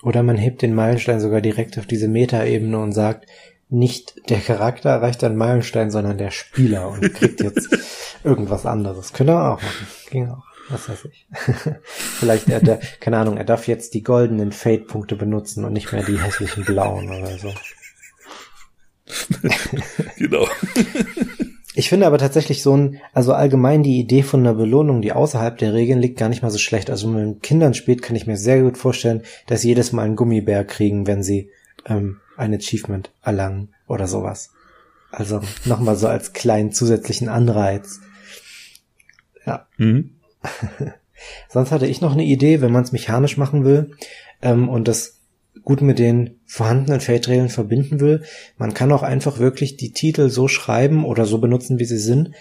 [0.02, 3.28] Oder man hebt den Meilenstein sogar direkt auf diese Metaebene und sagt,
[3.70, 7.70] nicht der Charakter erreicht einen Meilenstein, sondern der Spieler und kriegt jetzt
[8.24, 9.14] irgendwas anderes.
[9.14, 9.88] Könnte er auch machen.
[10.10, 10.44] Ging auch.
[10.70, 11.28] Was weiß ich.
[11.84, 16.04] Vielleicht er, der, keine Ahnung, er darf jetzt die goldenen Fade-Punkte benutzen und nicht mehr
[16.04, 17.54] die hässlichen blauen oder so.
[20.18, 20.48] genau.
[21.74, 25.58] Ich finde aber tatsächlich so ein, also allgemein die Idee von einer Belohnung, die außerhalb
[25.58, 26.90] der Regeln liegt, gar nicht mal so schlecht.
[26.90, 29.94] Also wenn man mit Kindern spielt, kann ich mir sehr gut vorstellen, dass sie jedes
[29.94, 31.50] Mal einen Gummibär kriegen, wenn sie
[31.86, 34.50] ähm, ein Achievement erlangen oder sowas.
[35.12, 38.02] Also nochmal so als kleinen zusätzlichen Anreiz.
[39.46, 39.68] Ja.
[39.78, 40.18] Mhm.
[41.50, 43.92] Sonst hatte ich noch eine Idee, wenn man es mechanisch machen will
[44.42, 45.20] ähm, und das
[45.64, 48.24] gut mit den vorhandenen Feldregeln verbinden will.
[48.58, 52.32] Man kann auch einfach wirklich die Titel so schreiben oder so benutzen, wie sie sind.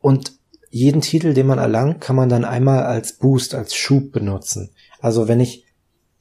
[0.00, 0.32] Und
[0.70, 4.70] jeden Titel, den man erlangt, kann man dann einmal als Boost, als Schub benutzen.
[5.00, 5.66] Also wenn ich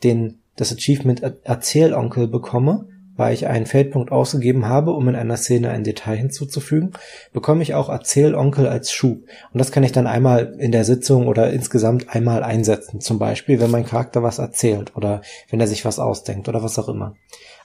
[0.04, 5.70] den, das Achievement Erzählonkel bekomme, weil ich einen Feldpunkt ausgegeben habe, um in einer Szene
[5.70, 6.94] ein Detail hinzuzufügen,
[7.32, 9.24] bekomme ich auch Erzählonkel als Schub.
[9.52, 13.02] Und das kann ich dann einmal in der Sitzung oder insgesamt einmal einsetzen.
[13.02, 16.80] Zum Beispiel, wenn mein Charakter was erzählt oder wenn er sich was ausdenkt oder was
[16.80, 17.16] auch immer.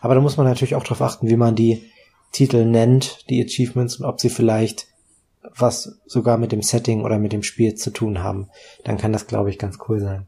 [0.01, 1.83] Aber da muss man natürlich auch darauf achten, wie man die
[2.33, 4.87] Titel nennt, die Achievements und ob sie vielleicht
[5.57, 8.49] was sogar mit dem Setting oder mit dem Spiel zu tun haben.
[8.85, 10.27] Dann kann das, glaube ich, ganz cool sein.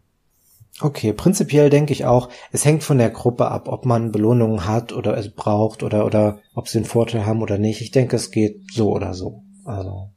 [0.83, 4.93] Okay, prinzipiell denke ich auch, es hängt von der Gruppe ab, ob man Belohnungen hat
[4.93, 7.83] oder es braucht oder, oder ob sie einen Vorteil haben oder nicht.
[7.83, 9.43] Ich denke, es geht so oder so.
[9.65, 10.09] Also,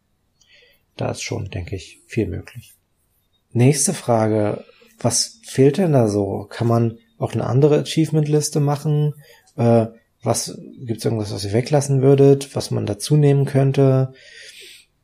[0.96, 2.74] da ist schon, denke ich, viel möglich.
[3.52, 4.64] Nächste Frage.
[5.00, 6.48] Was fehlt denn da so?
[6.50, 9.16] Kann man auch eine andere Achievement-Liste machen?
[9.58, 9.88] Äh,
[10.24, 14.14] was, gibt's irgendwas, was ihr weglassen würdet, was man dazu nehmen könnte?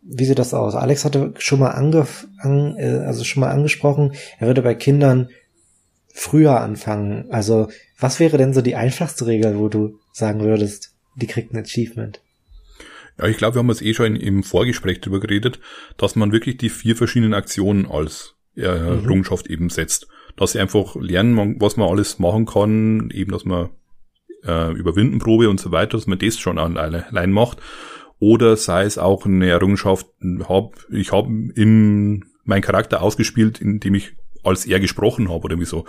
[0.01, 0.75] Wie sieht das aus?
[0.75, 5.29] Alex hatte schon mal angef an, äh, also schon mal angesprochen, er würde bei Kindern
[6.13, 7.29] früher anfangen.
[7.29, 11.59] Also, was wäre denn so die einfachste Regel, wo du sagen würdest, die kriegt ein
[11.59, 12.21] Achievement?
[13.17, 15.59] Ja, ich glaube, wir haben es eh schon im Vorgespräch darüber geredet,
[15.97, 19.03] dass man wirklich die vier verschiedenen Aktionen als äh, mhm.
[19.03, 19.53] Errungenschaft mhm.
[19.53, 20.07] eben setzt.
[20.37, 23.69] Dass sie einfach lernen, was man alles machen kann, eben, dass man
[24.45, 27.57] äh, Überwindenprobe und so weiter, dass man das schon allein macht.
[28.19, 30.07] Oder sei es auch eine Errungenschaft,
[30.47, 35.69] hab, ich habe im mein Charakter ausgespielt, indem ich als er gesprochen habe oder irgendwie
[35.69, 35.85] so.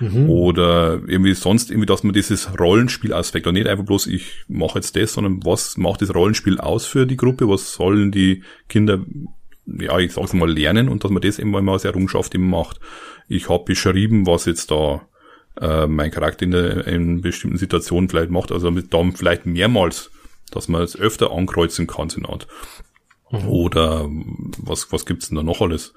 [0.00, 0.28] Mhm.
[0.30, 4.96] Oder irgendwie sonst irgendwie, dass man dieses Rollenspielaspekt und nicht einfach bloß, ich mache jetzt
[4.96, 7.48] das, sondern was macht das Rollenspiel aus für die Gruppe?
[7.48, 9.04] Was sollen die Kinder,
[9.66, 12.80] ja, ich sag's mal, lernen und dass man das immer mal als Errungenschaft eben macht.
[13.28, 15.02] Ich habe beschrieben, was jetzt da
[15.60, 20.10] äh, mein Charakter in, der, in bestimmten Situationen vielleicht macht, also mit da vielleicht mehrmals,
[20.50, 22.46] dass man es öfter ankreuzen kann, so Art.
[23.30, 23.48] Mhm.
[23.48, 24.08] Oder
[24.58, 25.92] was, was gibt's denn da noch alles?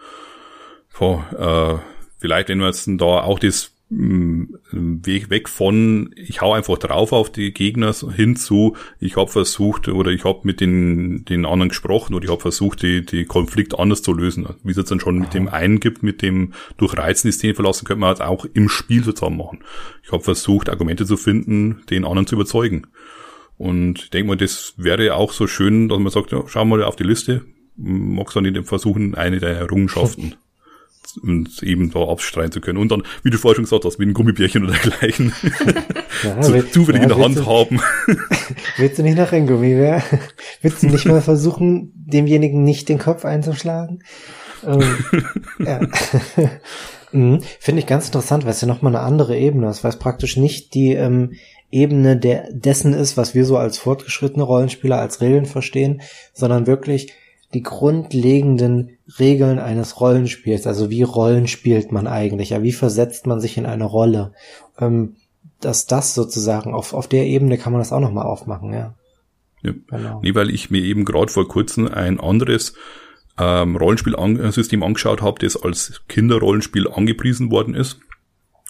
[0.98, 1.93] Boah, äh,
[2.24, 7.12] vielleicht, wenn wir jetzt da auch das mm, Weg weg von, ich hau einfach drauf
[7.12, 12.14] auf die Gegner hinzu, ich habe versucht oder ich habe mit den, den anderen gesprochen
[12.14, 14.48] oder ich habe versucht, die, die Konflikt anders zu lösen.
[14.64, 17.56] Wie es jetzt dann schon mit dem einen gibt, mit dem durch Reizen die Szene
[17.56, 19.60] verlassen, könnte man halt auch im Spiel zusammen machen.
[20.02, 22.88] Ich habe versucht, Argumente zu finden, den anderen zu überzeugen.
[23.58, 26.84] Und ich denke mal, das wäre auch so schön, dass man sagt, ja, schau mal
[26.84, 27.44] auf die Liste,
[27.76, 30.36] magst du nicht versuchen, eine der Errungenschaften
[31.22, 32.78] und eben da abstreiten zu können.
[32.78, 35.34] Und dann, wie du vorher schon gesagt hast, mit einem Gummibärchen oder dergleichen
[36.24, 37.82] ja, so zufällig ja, in der Hand du, haben.
[38.78, 40.04] willst du nicht noch ein Gummibär?
[40.62, 44.04] Willst du nicht mal versuchen, demjenigen nicht den Kopf einzuschlagen?
[44.66, 44.82] Ähm,
[45.60, 45.82] ja.
[47.12, 47.42] mhm.
[47.60, 50.38] Finde ich ganz interessant, weil es ja nochmal eine andere Ebene ist, weil es praktisch
[50.38, 51.34] nicht die ähm,
[51.70, 56.02] Ebene der, dessen ist, was wir so als fortgeschrittene Rollenspieler als Regeln verstehen,
[56.34, 57.14] sondern wirklich
[57.54, 60.68] die grundlegenden Regeln eines Rollenspiels.
[60.68, 62.52] Also wie Rollen spielt man eigentlich?
[62.52, 64.34] Ja, wie versetzt man sich in eine Rolle?
[64.80, 65.16] Ähm,
[65.60, 68.96] dass das sozusagen auf, auf der Ebene kann man das auch nochmal aufmachen, ja.
[69.62, 69.74] ja.
[69.88, 70.20] Genau.
[70.22, 72.74] Nee, weil ich mir eben gerade vor kurzem ein anderes
[73.38, 78.00] ähm, Rollenspielsystem angeschaut habe, das als Kinderrollenspiel angepriesen worden ist.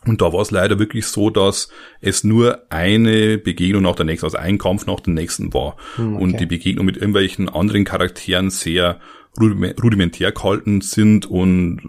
[0.05, 1.69] Und da war es leider wirklich so, dass
[2.01, 5.77] es nur eine Begegnung nach der nächsten, also ein Kampf nach dem nächsten war.
[5.95, 6.23] Hm, okay.
[6.23, 8.99] Und die Begegnung mit irgendwelchen anderen Charakteren sehr
[9.39, 11.81] rudimentär gehalten sind und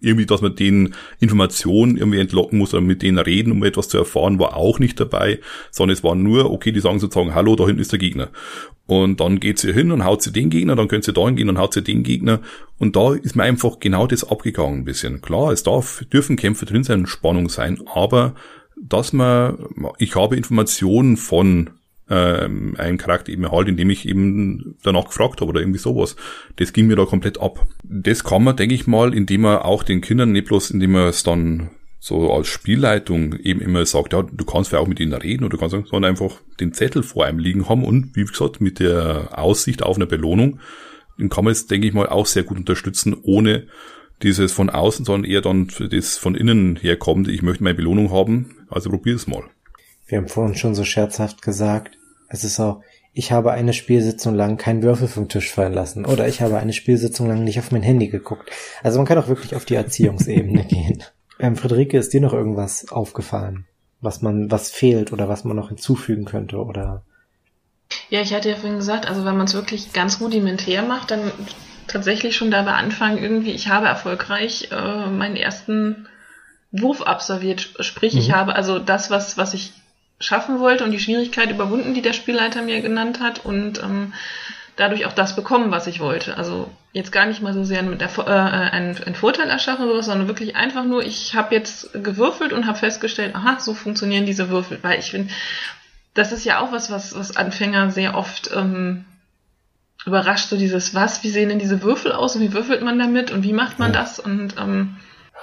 [0.00, 3.98] irgendwie, dass man denen Informationen irgendwie entlocken muss oder mit denen reden, um etwas zu
[3.98, 5.40] erfahren, war auch nicht dabei,
[5.70, 8.28] sondern es war nur, okay, die sagen sozusagen, hallo, da hinten ist der Gegner.
[8.86, 11.48] Und dann geht sie hin und haut sie den Gegner, dann könnt sie da hingehen
[11.48, 12.40] und haut sie den Gegner.
[12.78, 15.20] Und da ist mir einfach genau das abgegangen ein bisschen.
[15.20, 18.34] Klar, es darf, dürfen Kämpfe drin sein, Spannung sein, aber
[18.82, 19.58] dass man,
[19.98, 21.70] ich habe Informationen von
[22.10, 26.16] ähm, einen Charakter eben erhalten, indem ich eben danach gefragt habe oder irgendwie sowas.
[26.56, 27.66] Das ging mir da komplett ab.
[27.84, 31.08] Das kann man, denke ich mal, indem man auch den Kindern nicht bloß, indem man
[31.08, 35.12] es dann so als Spielleitung eben immer sagt, ja, du kannst ja auch mit ihnen
[35.12, 38.60] reden oder du kannst sondern einfach den Zettel vor einem liegen haben und wie gesagt,
[38.60, 40.60] mit der Aussicht auf eine Belohnung,
[41.18, 43.66] den kann man jetzt, denke ich mal, auch sehr gut unterstützen, ohne
[44.22, 48.66] dieses von außen, sondern eher dann das von innen herkommt, ich möchte meine Belohnung haben,
[48.70, 49.44] also probier es mal.
[50.06, 51.98] Wir haben vorhin schon so scherzhaft gesagt,
[52.30, 52.80] es ist auch,
[53.12, 56.72] ich habe eine Spielsitzung lang keinen Würfel vom Tisch fallen lassen oder ich habe eine
[56.72, 58.50] Spielsitzung lang nicht auf mein Handy geguckt.
[58.82, 61.02] Also man kann auch wirklich auf die Erziehungsebene gehen.
[61.38, 63.66] Ähm, Friederike, ist dir noch irgendwas aufgefallen,
[64.00, 67.02] was man, was fehlt oder was man noch hinzufügen könnte oder?
[68.08, 71.32] Ja, ich hatte ja vorhin gesagt, also wenn man es wirklich ganz rudimentär macht, dann
[71.88, 76.06] tatsächlich schon dabei anfangen, irgendwie, ich habe erfolgreich äh, meinen ersten
[76.70, 78.20] Wurf absolviert, sprich, mhm.
[78.20, 79.72] ich habe also das, was, was ich
[80.20, 83.44] schaffen wollte und die Schwierigkeit überwunden, die der Spielleiter mir genannt hat.
[83.44, 84.12] Und ähm,
[84.76, 86.36] dadurch auch das bekommen, was ich wollte.
[86.36, 90.06] Also jetzt gar nicht mal so sehr mit der, äh, einen, einen Vorteil erschaffen, sowas,
[90.06, 94.48] sondern wirklich einfach nur, ich habe jetzt gewürfelt und habe festgestellt, aha, so funktionieren diese
[94.48, 94.78] Würfel.
[94.82, 95.32] Weil ich finde,
[96.14, 99.04] das ist ja auch was, was, was Anfänger sehr oft ähm,
[100.06, 103.30] überrascht, so dieses, was, wie sehen denn diese Würfel aus und wie würfelt man damit
[103.30, 104.18] und wie macht man das?
[104.18, 104.96] Und ähm,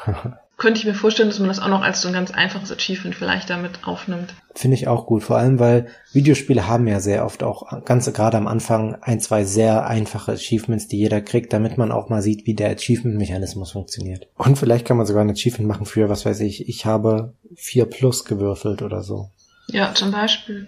[0.58, 3.16] könnte ich mir vorstellen, dass man das auch noch als so ein ganz einfaches Achievement
[3.16, 4.34] vielleicht damit aufnimmt.
[4.56, 8.38] Finde ich auch gut, vor allem weil Videospiele haben ja sehr oft auch ganz gerade
[8.38, 12.48] am Anfang ein, zwei sehr einfache Achievements, die jeder kriegt, damit man auch mal sieht,
[12.48, 14.28] wie der Achievement-Mechanismus funktioniert.
[14.36, 17.86] Und vielleicht kann man sogar ein Achievement machen für, was weiß ich, ich habe vier
[17.86, 19.30] plus gewürfelt oder so.
[19.68, 20.68] Ja, zum Beispiel.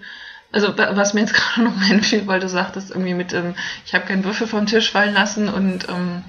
[0.52, 3.56] Also was mir jetzt gerade noch einfiel, weil du sagtest irgendwie mit, ähm,
[3.88, 6.24] ich habe keinen Würfel vom Tisch fallen lassen und ähm,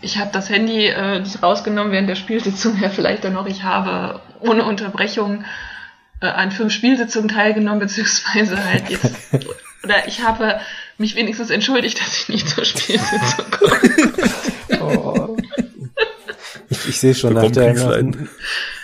[0.00, 3.62] ich habe das Handy äh, nicht rausgenommen während der Spielsitzung, ja vielleicht dann noch, ich
[3.62, 5.44] habe ohne Unterbrechung
[6.20, 9.34] äh, an fünf Spielsitzungen teilgenommen, beziehungsweise halt jetzt,
[9.84, 10.60] oder ich habe
[10.98, 14.80] mich wenigstens entschuldigt, dass ich nicht zur Spielsitzung komme.
[14.80, 15.36] oh.
[16.68, 18.02] Ich, ich sehe schon, nach, der, nach,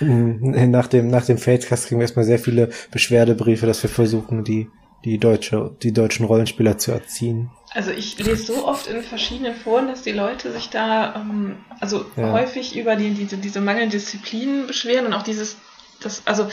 [0.00, 4.68] nach, dem, nach dem Feldcast kriegen wir erstmal sehr viele Beschwerdebriefe, dass wir versuchen, die,
[5.04, 7.50] die deutsche, die deutschen Rollenspieler zu erziehen.
[7.74, 12.04] Also ich lese so oft in verschiedenen Foren, dass die Leute sich da ähm, also
[12.16, 12.32] ja.
[12.32, 15.56] häufig über die, diese, diese mangelnde Disziplin beschweren und auch dieses,
[16.00, 16.48] das, also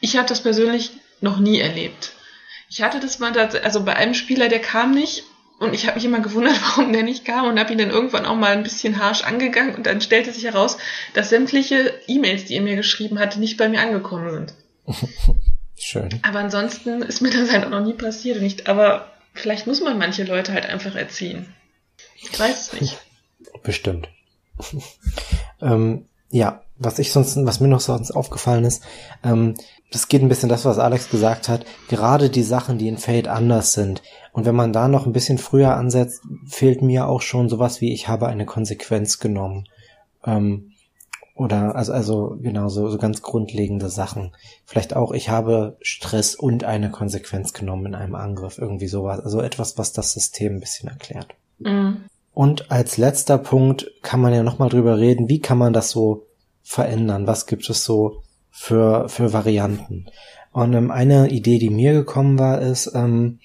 [0.00, 2.12] ich habe das persönlich noch nie erlebt.
[2.68, 5.24] Ich hatte das mal, also bei einem Spieler, der kam nicht
[5.60, 8.26] und ich habe mich immer gewundert, warum der nicht kam und habe ihn dann irgendwann
[8.26, 10.76] auch mal ein bisschen harsh angegangen und dann stellte sich heraus,
[11.14, 14.54] dass sämtliche E-Mails, die er mir geschrieben hatte, nicht bei mir angekommen sind.
[15.76, 16.08] Schön.
[16.22, 18.40] Aber ansonsten ist mir das halt auch noch nie passiert.
[18.40, 21.54] Nicht, aber vielleicht muss man manche Leute halt einfach erziehen.
[22.16, 22.98] Ich weiß es nicht.
[23.62, 24.08] Bestimmt.
[25.60, 28.82] ähm, ja, was ich sonst, was mir noch sonst aufgefallen ist,
[29.22, 29.54] ähm,
[29.92, 31.64] das geht ein bisschen das, was Alex gesagt hat.
[31.88, 34.02] Gerade die Sachen, die in Fate anders sind.
[34.32, 37.92] Und wenn man da noch ein bisschen früher ansetzt, fehlt mir auch schon sowas wie,
[37.92, 39.68] ich habe eine Konsequenz genommen.
[40.26, 40.72] Ähm,
[41.34, 44.32] oder also, also genau, so, so ganz grundlegende Sachen.
[44.64, 49.18] Vielleicht auch, ich habe Stress und eine Konsequenz genommen in einem Angriff, irgendwie sowas.
[49.20, 51.34] Also etwas, was das System ein bisschen erklärt.
[51.58, 52.04] Mhm.
[52.32, 56.26] Und als letzter Punkt kann man ja nochmal drüber reden, wie kann man das so
[56.62, 57.26] verändern?
[57.26, 60.06] Was gibt es so für, für Varianten?
[60.52, 63.40] Und ähm, eine Idee, die mir gekommen war, ist, ähm,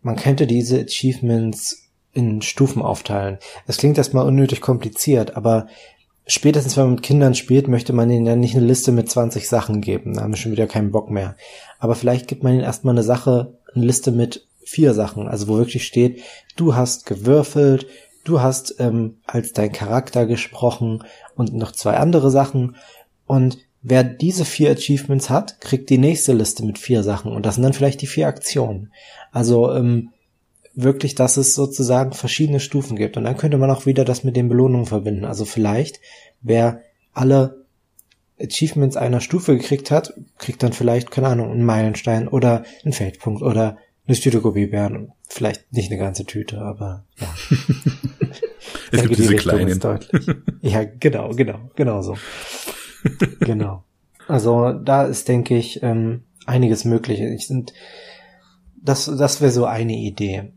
[0.00, 3.38] man könnte diese Achievements in Stufen aufteilen.
[3.66, 5.66] Es klingt erstmal unnötig kompliziert, aber
[6.26, 9.48] spätestens wenn man mit Kindern spielt, möchte man ihnen ja nicht eine Liste mit 20
[9.48, 10.14] Sachen geben.
[10.14, 11.36] Da haben wir schon wieder keinen Bock mehr.
[11.78, 15.58] Aber vielleicht gibt man ihnen erstmal eine Sache, eine Liste mit vier Sachen, also wo
[15.58, 16.22] wirklich steht,
[16.56, 17.86] du hast gewürfelt,
[18.24, 21.04] du hast ähm, als dein Charakter gesprochen
[21.36, 22.74] und noch zwei andere Sachen.
[23.26, 27.30] Und wer diese vier Achievements hat, kriegt die nächste Liste mit vier Sachen.
[27.30, 28.92] Und das sind dann vielleicht die vier Aktionen.
[29.30, 30.10] Also ähm,
[30.76, 33.16] wirklich, dass es sozusagen verschiedene Stufen gibt.
[33.16, 35.24] Und dann könnte man auch wieder das mit den Belohnungen verbinden.
[35.24, 36.00] Also vielleicht,
[36.42, 36.82] wer
[37.14, 37.64] alle
[38.38, 43.42] Achievements einer Stufe gekriegt hat, kriegt dann vielleicht, keine Ahnung, einen Meilenstein oder einen Feldpunkt
[43.42, 45.12] oder eine Tüte Gummibären.
[45.26, 47.34] Vielleicht nicht eine ganze Tüte, aber ja.
[48.92, 49.80] es gibt diese kleinen.
[50.60, 52.16] Ja, genau, genau, genau so.
[53.40, 53.82] genau.
[54.28, 57.20] Also da ist, denke ich, ähm, einiges möglich.
[57.20, 57.72] Ich sind,
[58.76, 60.52] das, das wäre so eine Idee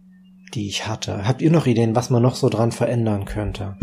[0.54, 1.28] die ich hatte.
[1.28, 3.78] Habt ihr noch Ideen, was man noch so dran verändern könnte?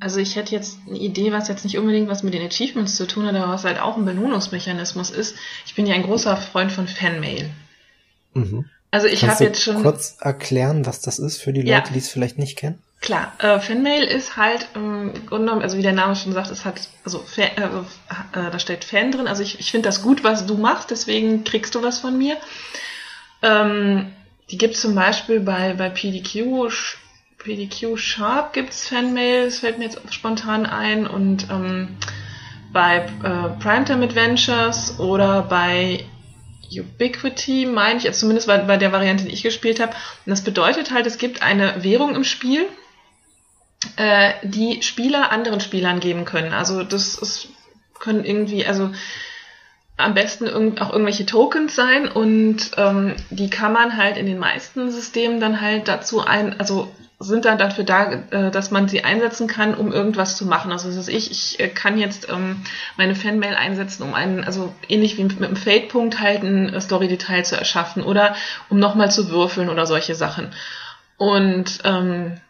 [0.00, 3.06] Also ich hätte jetzt eine Idee, was jetzt nicht unbedingt was mit den Achievements zu
[3.06, 5.34] tun hat, aber was halt auch ein Belohnungsmechanismus ist.
[5.64, 7.48] Ich bin ja ein großer Freund von Fanmail.
[8.34, 8.66] Mhm.
[8.90, 11.92] Also ich habe jetzt schon kurz erklären, was das ist für die Leute, ja.
[11.92, 12.78] die es vielleicht nicht kennen.
[13.00, 16.64] Klar, äh, Fanmail ist halt im Grunde genommen, also wie der Name schon sagt, es
[16.64, 19.26] hat also Fan, äh, äh, da steht Fan drin.
[19.26, 22.36] Also ich, ich finde das gut, was du machst, deswegen kriegst du was von mir.
[23.42, 24.12] Ähm,
[24.54, 26.70] die gibt es zum Beispiel bei, bei PDQ,
[27.38, 31.96] PDQ Sharp gibt es Fanmail, das fällt mir jetzt spontan ein, und ähm,
[32.72, 36.04] bei äh, Primetime Adventures oder bei
[36.70, 39.90] Ubiquity, meine ich, also zumindest bei, bei der Variante, die ich gespielt habe.
[39.90, 42.64] Und das bedeutet halt, es gibt eine Währung im Spiel,
[43.96, 46.52] äh, die Spieler anderen Spielern geben können.
[46.52, 47.48] Also das ist,
[47.98, 48.92] können irgendwie, also
[49.96, 54.90] am besten auch irgendwelche Tokens sein und ähm, die kann man halt in den meisten
[54.90, 56.90] Systemen dann halt dazu ein, also
[57.20, 60.72] sind dann dafür da, äh, dass man sie einsetzen kann, um irgendwas zu machen.
[60.72, 62.62] Also das ist ich, ich äh, kann jetzt ähm,
[62.96, 67.56] meine Fanmail einsetzen, um einen, also ähnlich wie mit, einem Fade-Punkt halt ein Story-Detail zu
[67.56, 68.34] erschaffen oder
[68.68, 70.50] um nochmal zu würfeln oder solche Sachen.
[71.16, 72.40] Und ähm,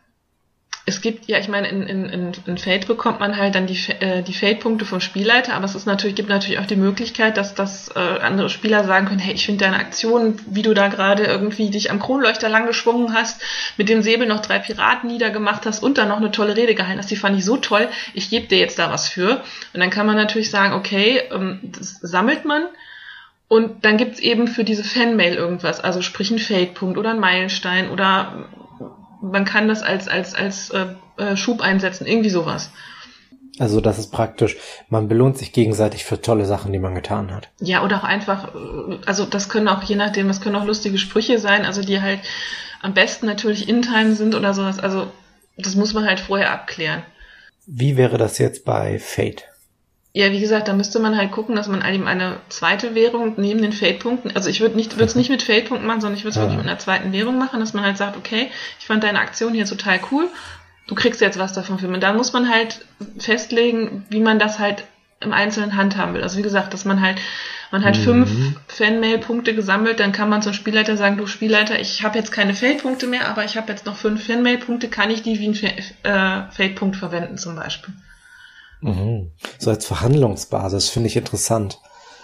[0.87, 4.23] es gibt, ja, ich meine, in, in, in, Fate bekommt man halt dann die, äh,
[4.23, 7.89] die Fate-Punkte vom Spielleiter, aber es ist natürlich, gibt natürlich auch die Möglichkeit, dass, dass
[7.97, 11.71] äh, andere Spieler sagen können, hey, ich finde deine Aktion, wie du da gerade irgendwie
[11.71, 13.41] dich am Kronleuchter lang geschwungen hast,
[13.79, 16.99] mit dem Säbel noch drei Piraten niedergemacht hast und dann noch eine tolle Rede gehalten
[16.99, 19.43] hast, die fand ich so toll, ich gebe dir jetzt da was für.
[19.73, 22.65] Und dann kann man natürlich sagen, okay, ähm, das sammelt man,
[23.47, 27.91] und dann gibt's eben für diese Fanmail irgendwas, also sprich ein Fate-Punkt oder ein Meilenstein
[27.91, 28.49] oder
[29.25, 32.71] man kann das als, als, als äh, äh, Schub einsetzen, irgendwie sowas.
[33.59, 34.57] Also das ist praktisch,
[34.89, 37.51] man belohnt sich gegenseitig für tolle Sachen, die man getan hat.
[37.61, 40.99] Ja, oder auch einfach, äh, also das können auch, je nachdem, es können auch lustige
[40.99, 42.21] Sprüche sein, also die halt
[42.83, 44.79] am besten natürlich in Time sind oder sowas.
[44.79, 45.07] Also
[45.57, 47.03] das muss man halt vorher abklären.
[47.67, 49.45] Wie wäre das jetzt bei Fate?
[50.17, 53.61] Ja, wie gesagt, da müsste man halt gucken, dass man eben eine zweite Währung neben
[53.61, 56.31] den Fade-Punkten, also ich würde nicht, würde es nicht mit Fade-Punkten machen, sondern ich würde
[56.31, 56.43] es ja.
[56.43, 58.49] wirklich mit einer zweiten Währung machen, dass man halt sagt, okay,
[58.79, 60.29] ich fand deine Aktion hier total cool,
[60.87, 61.97] du kriegst jetzt was davon für mich.
[61.97, 62.85] Und dann muss man halt
[63.19, 64.85] festlegen, wie man das halt
[65.19, 66.23] im Einzelnen handhaben will.
[66.23, 67.19] Also wie gesagt, dass man halt,
[67.73, 68.03] man hat mhm.
[68.03, 68.31] fünf
[68.69, 73.09] Fanmail-Punkte gesammelt, dann kann man zum Spielleiter sagen, du Spielleiter, ich habe jetzt keine Fade-Punkte
[73.09, 75.55] mehr, aber ich habe jetzt noch fünf Fanmail-Punkte, kann ich die wie ein
[76.05, 77.93] äh, Fade-Punkt verwenden zum Beispiel.
[78.85, 79.33] Mhm.
[79.59, 81.79] So als Verhandlungsbasis finde ich interessant.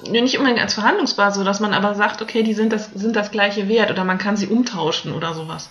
[0.04, 3.30] Ja, nicht unbedingt als Verhandlungsbasis, dass man aber sagt, okay, die sind das, sind das
[3.30, 5.70] gleiche Wert oder man kann sie umtauschen oder sowas.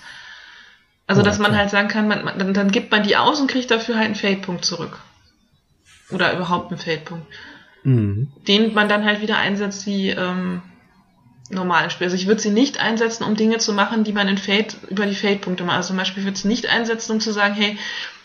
[1.05, 3.49] Also, dass man halt sagen kann, man, man, dann, dann gibt man die aus und
[3.49, 4.99] kriegt dafür halt einen Fade-Punkt zurück.
[6.11, 7.25] Oder überhaupt einen Fade-Punkt.
[7.83, 8.31] Mhm.
[8.47, 10.61] Den man dann halt wieder einsetzt wie ähm,
[11.49, 12.05] normalen Spiel.
[12.05, 15.05] Also ich würde sie nicht einsetzen, um Dinge zu machen, die man in Fade über
[15.05, 15.77] die Fade-Punkte macht.
[15.77, 17.77] Also zum Beispiel würde sie nicht einsetzen, um zu sagen, hey,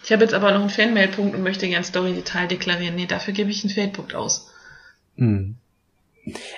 [0.02, 2.94] ich habe jetzt aber noch einen Fanmail-Punkt und möchte gern Story-Detail deklarieren.
[2.94, 4.50] Nee, dafür gebe ich einen Fade-Punkt aus.
[5.16, 5.56] Hm.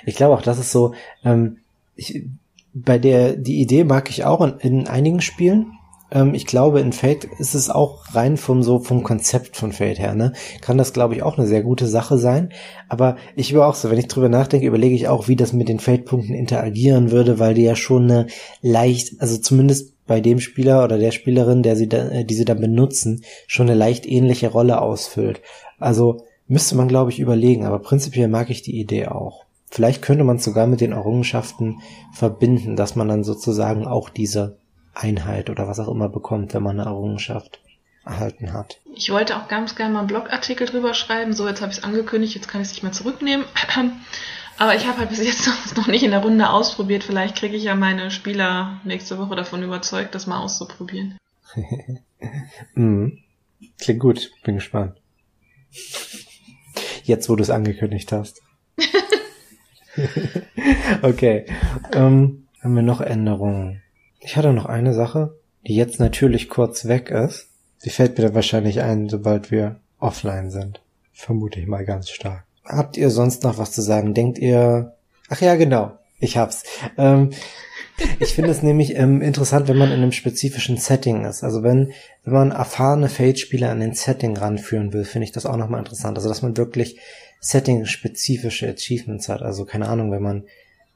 [0.05, 1.57] Ich glaube auch, das ist so, ähm,
[1.95, 2.23] ich,
[2.73, 5.73] bei der, die Idee mag ich auch in, in einigen Spielen.
[6.11, 9.99] Ähm, ich glaube, in Fate ist es auch rein vom so, vom Konzept von Fate
[9.99, 10.33] her, ne?
[10.61, 12.49] Kann das, glaube ich, auch eine sehr gute Sache sein.
[12.89, 15.69] Aber ich über auch so, wenn ich drüber nachdenke, überlege ich auch, wie das mit
[15.69, 18.27] den Fate-Punkten interagieren würde, weil die ja schon eine
[18.61, 22.45] leicht, also zumindest bei dem Spieler oder der Spielerin, der sie da, äh, die sie
[22.45, 25.41] dann benutzen, schon eine leicht ähnliche Rolle ausfüllt.
[25.79, 29.43] Also müsste man, glaube ich, überlegen, aber prinzipiell mag ich die Idee auch.
[29.69, 31.81] Vielleicht könnte man sogar mit den Errungenschaften
[32.13, 34.57] verbinden, dass man dann sozusagen auch diese
[34.97, 37.59] Einheit oder was auch immer bekommt, wenn man eine Errungenschaft
[38.05, 38.79] erhalten hat.
[38.95, 41.33] Ich wollte auch ganz gerne mal einen Blogartikel drüber schreiben.
[41.33, 43.45] So, jetzt habe ich es angekündigt, jetzt kann ich es nicht mehr zurücknehmen.
[44.59, 47.03] Aber ich habe halt bis jetzt noch nicht in der Runde ausprobiert.
[47.03, 51.17] Vielleicht kriege ich ja meine Spieler nächste Woche davon überzeugt, das mal auszuprobieren.
[52.73, 53.19] mhm.
[53.79, 54.97] Klingt gut, bin gespannt.
[57.03, 58.41] Jetzt, wo du es angekündigt hast.
[61.01, 61.45] okay.
[61.93, 63.83] Ähm, haben wir noch Änderungen?
[64.27, 67.47] Ich hatte noch eine Sache, die jetzt natürlich kurz weg ist.
[67.77, 70.81] Sie fällt mir dann wahrscheinlich ein, sobald wir offline sind.
[71.13, 72.43] Vermute ich mal ganz stark.
[72.65, 74.13] Habt ihr sonst noch was zu sagen?
[74.13, 74.97] Denkt ihr,
[75.29, 76.63] ach ja, genau, ich hab's.
[76.97, 77.29] Ähm,
[78.19, 81.45] ich finde es nämlich ähm, interessant, wenn man in einem spezifischen Setting ist.
[81.45, 81.93] Also wenn,
[82.25, 86.17] wenn man erfahrene Fate-Spieler an den Setting ranführen will, finde ich das auch nochmal interessant.
[86.17, 86.99] Also dass man wirklich
[87.39, 89.41] Setting-spezifische Achievements hat.
[89.41, 90.43] Also keine Ahnung, wenn man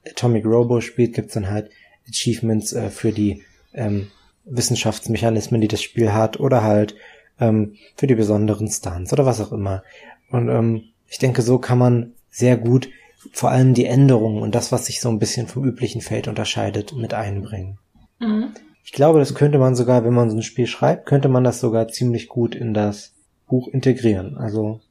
[0.06, 1.70] Atomic Robo spielt, gibt's dann halt
[2.12, 3.44] Achievements äh, für die
[3.74, 4.08] ähm,
[4.46, 6.96] Wissenschaftsmechanismen, die das Spiel hat, oder halt
[7.40, 9.84] ähm, für die besonderen Stunts oder was auch immer.
[10.30, 12.90] Und ähm, ich denke, so kann man sehr gut
[13.32, 16.96] vor allem die Änderungen und das, was sich so ein bisschen vom üblichen Feld unterscheidet,
[16.96, 17.78] mit einbringen.
[18.20, 18.54] Mhm.
[18.84, 21.60] Ich glaube, das könnte man sogar, wenn man so ein Spiel schreibt, könnte man das
[21.60, 23.14] sogar ziemlich gut in das
[23.48, 24.38] Buch integrieren.
[24.38, 24.82] Also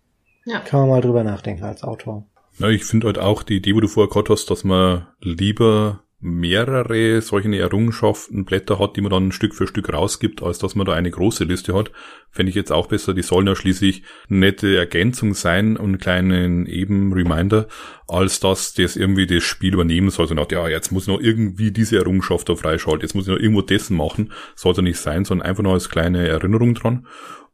[0.44, 0.60] ja.
[0.60, 2.24] kann man mal drüber nachdenken als Autor.
[2.58, 6.02] Ja, ich finde halt auch die Idee, wo du vorher gehabt hast, dass man lieber
[6.20, 10.86] mehrere solche Errungenschaften, Blätter hat, die man dann Stück für Stück rausgibt, als dass man
[10.86, 11.90] da eine große Liste hat,
[12.30, 13.14] fände ich jetzt auch besser.
[13.14, 17.68] Die sollen ja schließlich nette Ergänzung sein und einen kleinen eben Reminder,
[18.06, 20.28] als dass das irgendwie das Spiel übernehmen soll.
[20.28, 23.32] So nach, ja, jetzt muss ich noch irgendwie diese Errungenschaft da freischalten, jetzt muss ich
[23.32, 24.32] noch irgendwo dessen machen.
[24.54, 27.06] Sollte nicht sein, sondern einfach nur als kleine Erinnerung dran.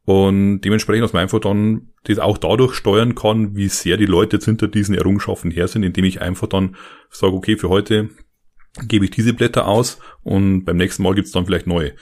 [0.06, 4.36] Und dementsprechend, dass man einfach dann das auch dadurch steuern kann, wie sehr die Leute
[4.36, 6.76] jetzt hinter diesen Errungenschaften her sind, indem ich einfach dann
[7.10, 8.10] sage, okay, für heute
[8.88, 11.94] gebe ich diese Blätter aus und beim nächsten Mal gibt's dann vielleicht neue.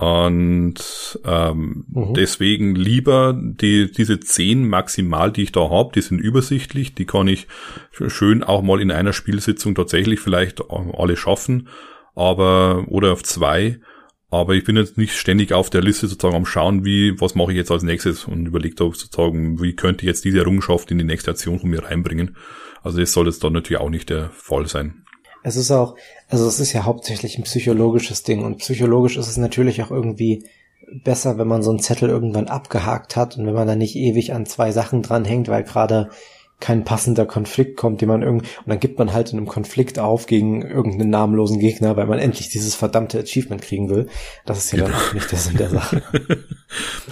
[0.00, 2.14] Und ähm, mhm.
[2.14, 7.28] deswegen lieber die, diese zehn maximal, die ich da habe, die sind übersichtlich, die kann
[7.28, 7.48] ich
[8.06, 11.68] schön auch mal in einer Spielsitzung tatsächlich vielleicht alle schaffen,
[12.14, 13.78] aber oder auf zwei.
[14.30, 17.50] Aber ich bin jetzt nicht ständig auf der Liste sozusagen am Schauen, wie, was mache
[17.50, 20.98] ich jetzt als nächstes und überlege da sozusagen, wie könnte ich jetzt diese Errungenschaft in
[20.98, 22.36] die nächste Aktion von mir reinbringen.
[22.82, 24.99] Also das soll jetzt dann natürlich auch nicht der Fall sein.
[25.42, 25.96] Es ist auch,
[26.28, 30.44] also es ist ja hauptsächlich ein psychologisches Ding und psychologisch ist es natürlich auch irgendwie
[31.04, 34.32] besser, wenn man so einen Zettel irgendwann abgehakt hat und wenn man da nicht ewig
[34.34, 36.10] an zwei Sachen dranhängt, weil gerade
[36.60, 39.98] kein passender Konflikt kommt, den man irgendwie, und dann gibt man halt in einem Konflikt
[39.98, 44.08] auf gegen irgendeinen namenlosen Gegner, weil man endlich dieses verdammte Achievement kriegen will.
[44.46, 44.90] Das ist ja genau.
[44.90, 46.02] dann auch nicht der Sinn der Sache.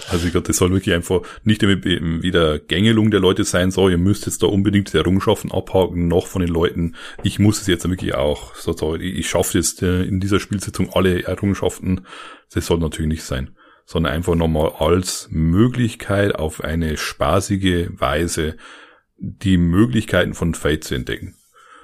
[0.09, 3.97] Also ich glaube, das soll wirklich einfach nicht wieder Gängelung der Leute sein, so, ihr
[3.97, 7.87] müsst jetzt da unbedingt die Errungenschaften abhaken, noch von den Leuten, ich muss es jetzt
[7.87, 12.05] wirklich auch, so, so ich schaffe jetzt äh, in dieser Spielsitzung alle Errungenschaften,
[12.53, 13.51] das soll natürlich nicht sein
[13.85, 18.55] sondern einfach nochmal als Möglichkeit auf eine spaßige Weise
[19.19, 21.35] die Möglichkeiten von Fate zu entdecken.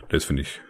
[0.10, 0.62] Das finde ich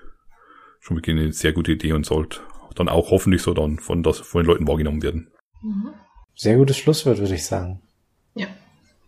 [0.80, 2.42] schon wirklich eine sehr gute Idee und sollte
[2.76, 5.32] dann auch hoffentlich so dann von, das, von den Leuten wahrgenommen werden.
[5.62, 5.94] Mhm.
[6.36, 7.82] Sehr gutes Schlusswort, würde ich sagen.
[8.34, 8.48] Ja.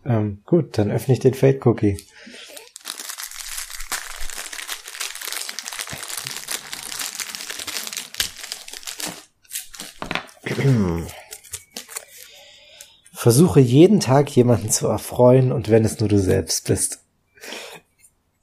[0.04, 1.98] Ähm, gut, dann öffne ich den Fate-Cookie.
[13.12, 17.04] Versuche jeden Tag jemanden zu erfreuen und wenn es nur du selbst bist.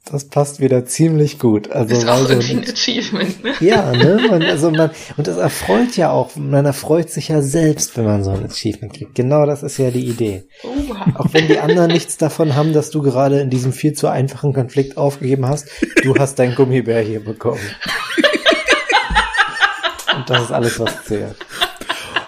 [0.08, 1.72] Das passt wieder ziemlich gut.
[1.72, 3.54] Also ist auch irgendwie ein Achievement, ne?
[3.58, 4.20] Ja, ne?
[4.30, 8.22] Man, also man, und das erfreut ja auch, man erfreut sich ja selbst, wenn man
[8.22, 9.16] so ein Achievement kriegt.
[9.16, 10.44] Genau das ist ja die Idee.
[10.62, 10.96] Oh, wow.
[11.16, 14.52] Auch wenn die anderen nichts davon haben, dass du gerade in diesem viel zu einfachen
[14.52, 15.66] Konflikt aufgegeben hast,
[16.04, 17.58] du hast dein Gummibär hier bekommen.
[20.16, 21.34] und das ist alles, was zählt.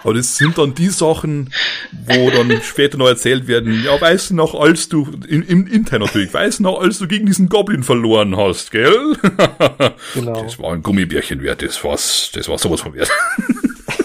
[0.03, 1.51] Aber das sind dann die Sachen,
[1.91, 6.01] wo dann später noch erzählt werden, ja, weißt du noch, als du, im, im intern
[6.01, 9.15] natürlich, weißt du noch, als du gegen diesen Goblin verloren hast, gell?
[10.13, 10.43] Genau.
[10.43, 13.09] Das war ein Gummibärchen wert, das war's, das war sowas von wert.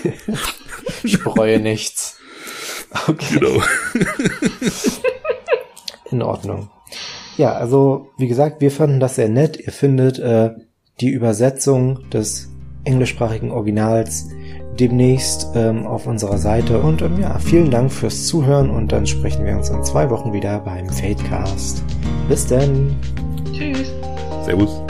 [1.02, 2.18] ich bereue nichts.
[3.06, 3.38] Okay.
[3.38, 3.62] Genau.
[6.10, 6.70] In Ordnung.
[7.36, 9.58] Ja, also, wie gesagt, wir fanden das sehr nett.
[9.58, 10.50] Ihr findet äh,
[11.00, 12.48] die Übersetzung des
[12.84, 14.28] englischsprachigen Originals
[14.78, 16.78] demnächst ähm, auf unserer Seite.
[16.80, 20.32] Und ähm, ja, vielen Dank fürs Zuhören und dann sprechen wir uns in zwei Wochen
[20.32, 21.82] wieder beim Fadecast.
[22.28, 22.96] Bis dann.
[23.52, 23.92] Tschüss.
[24.44, 24.80] Servus.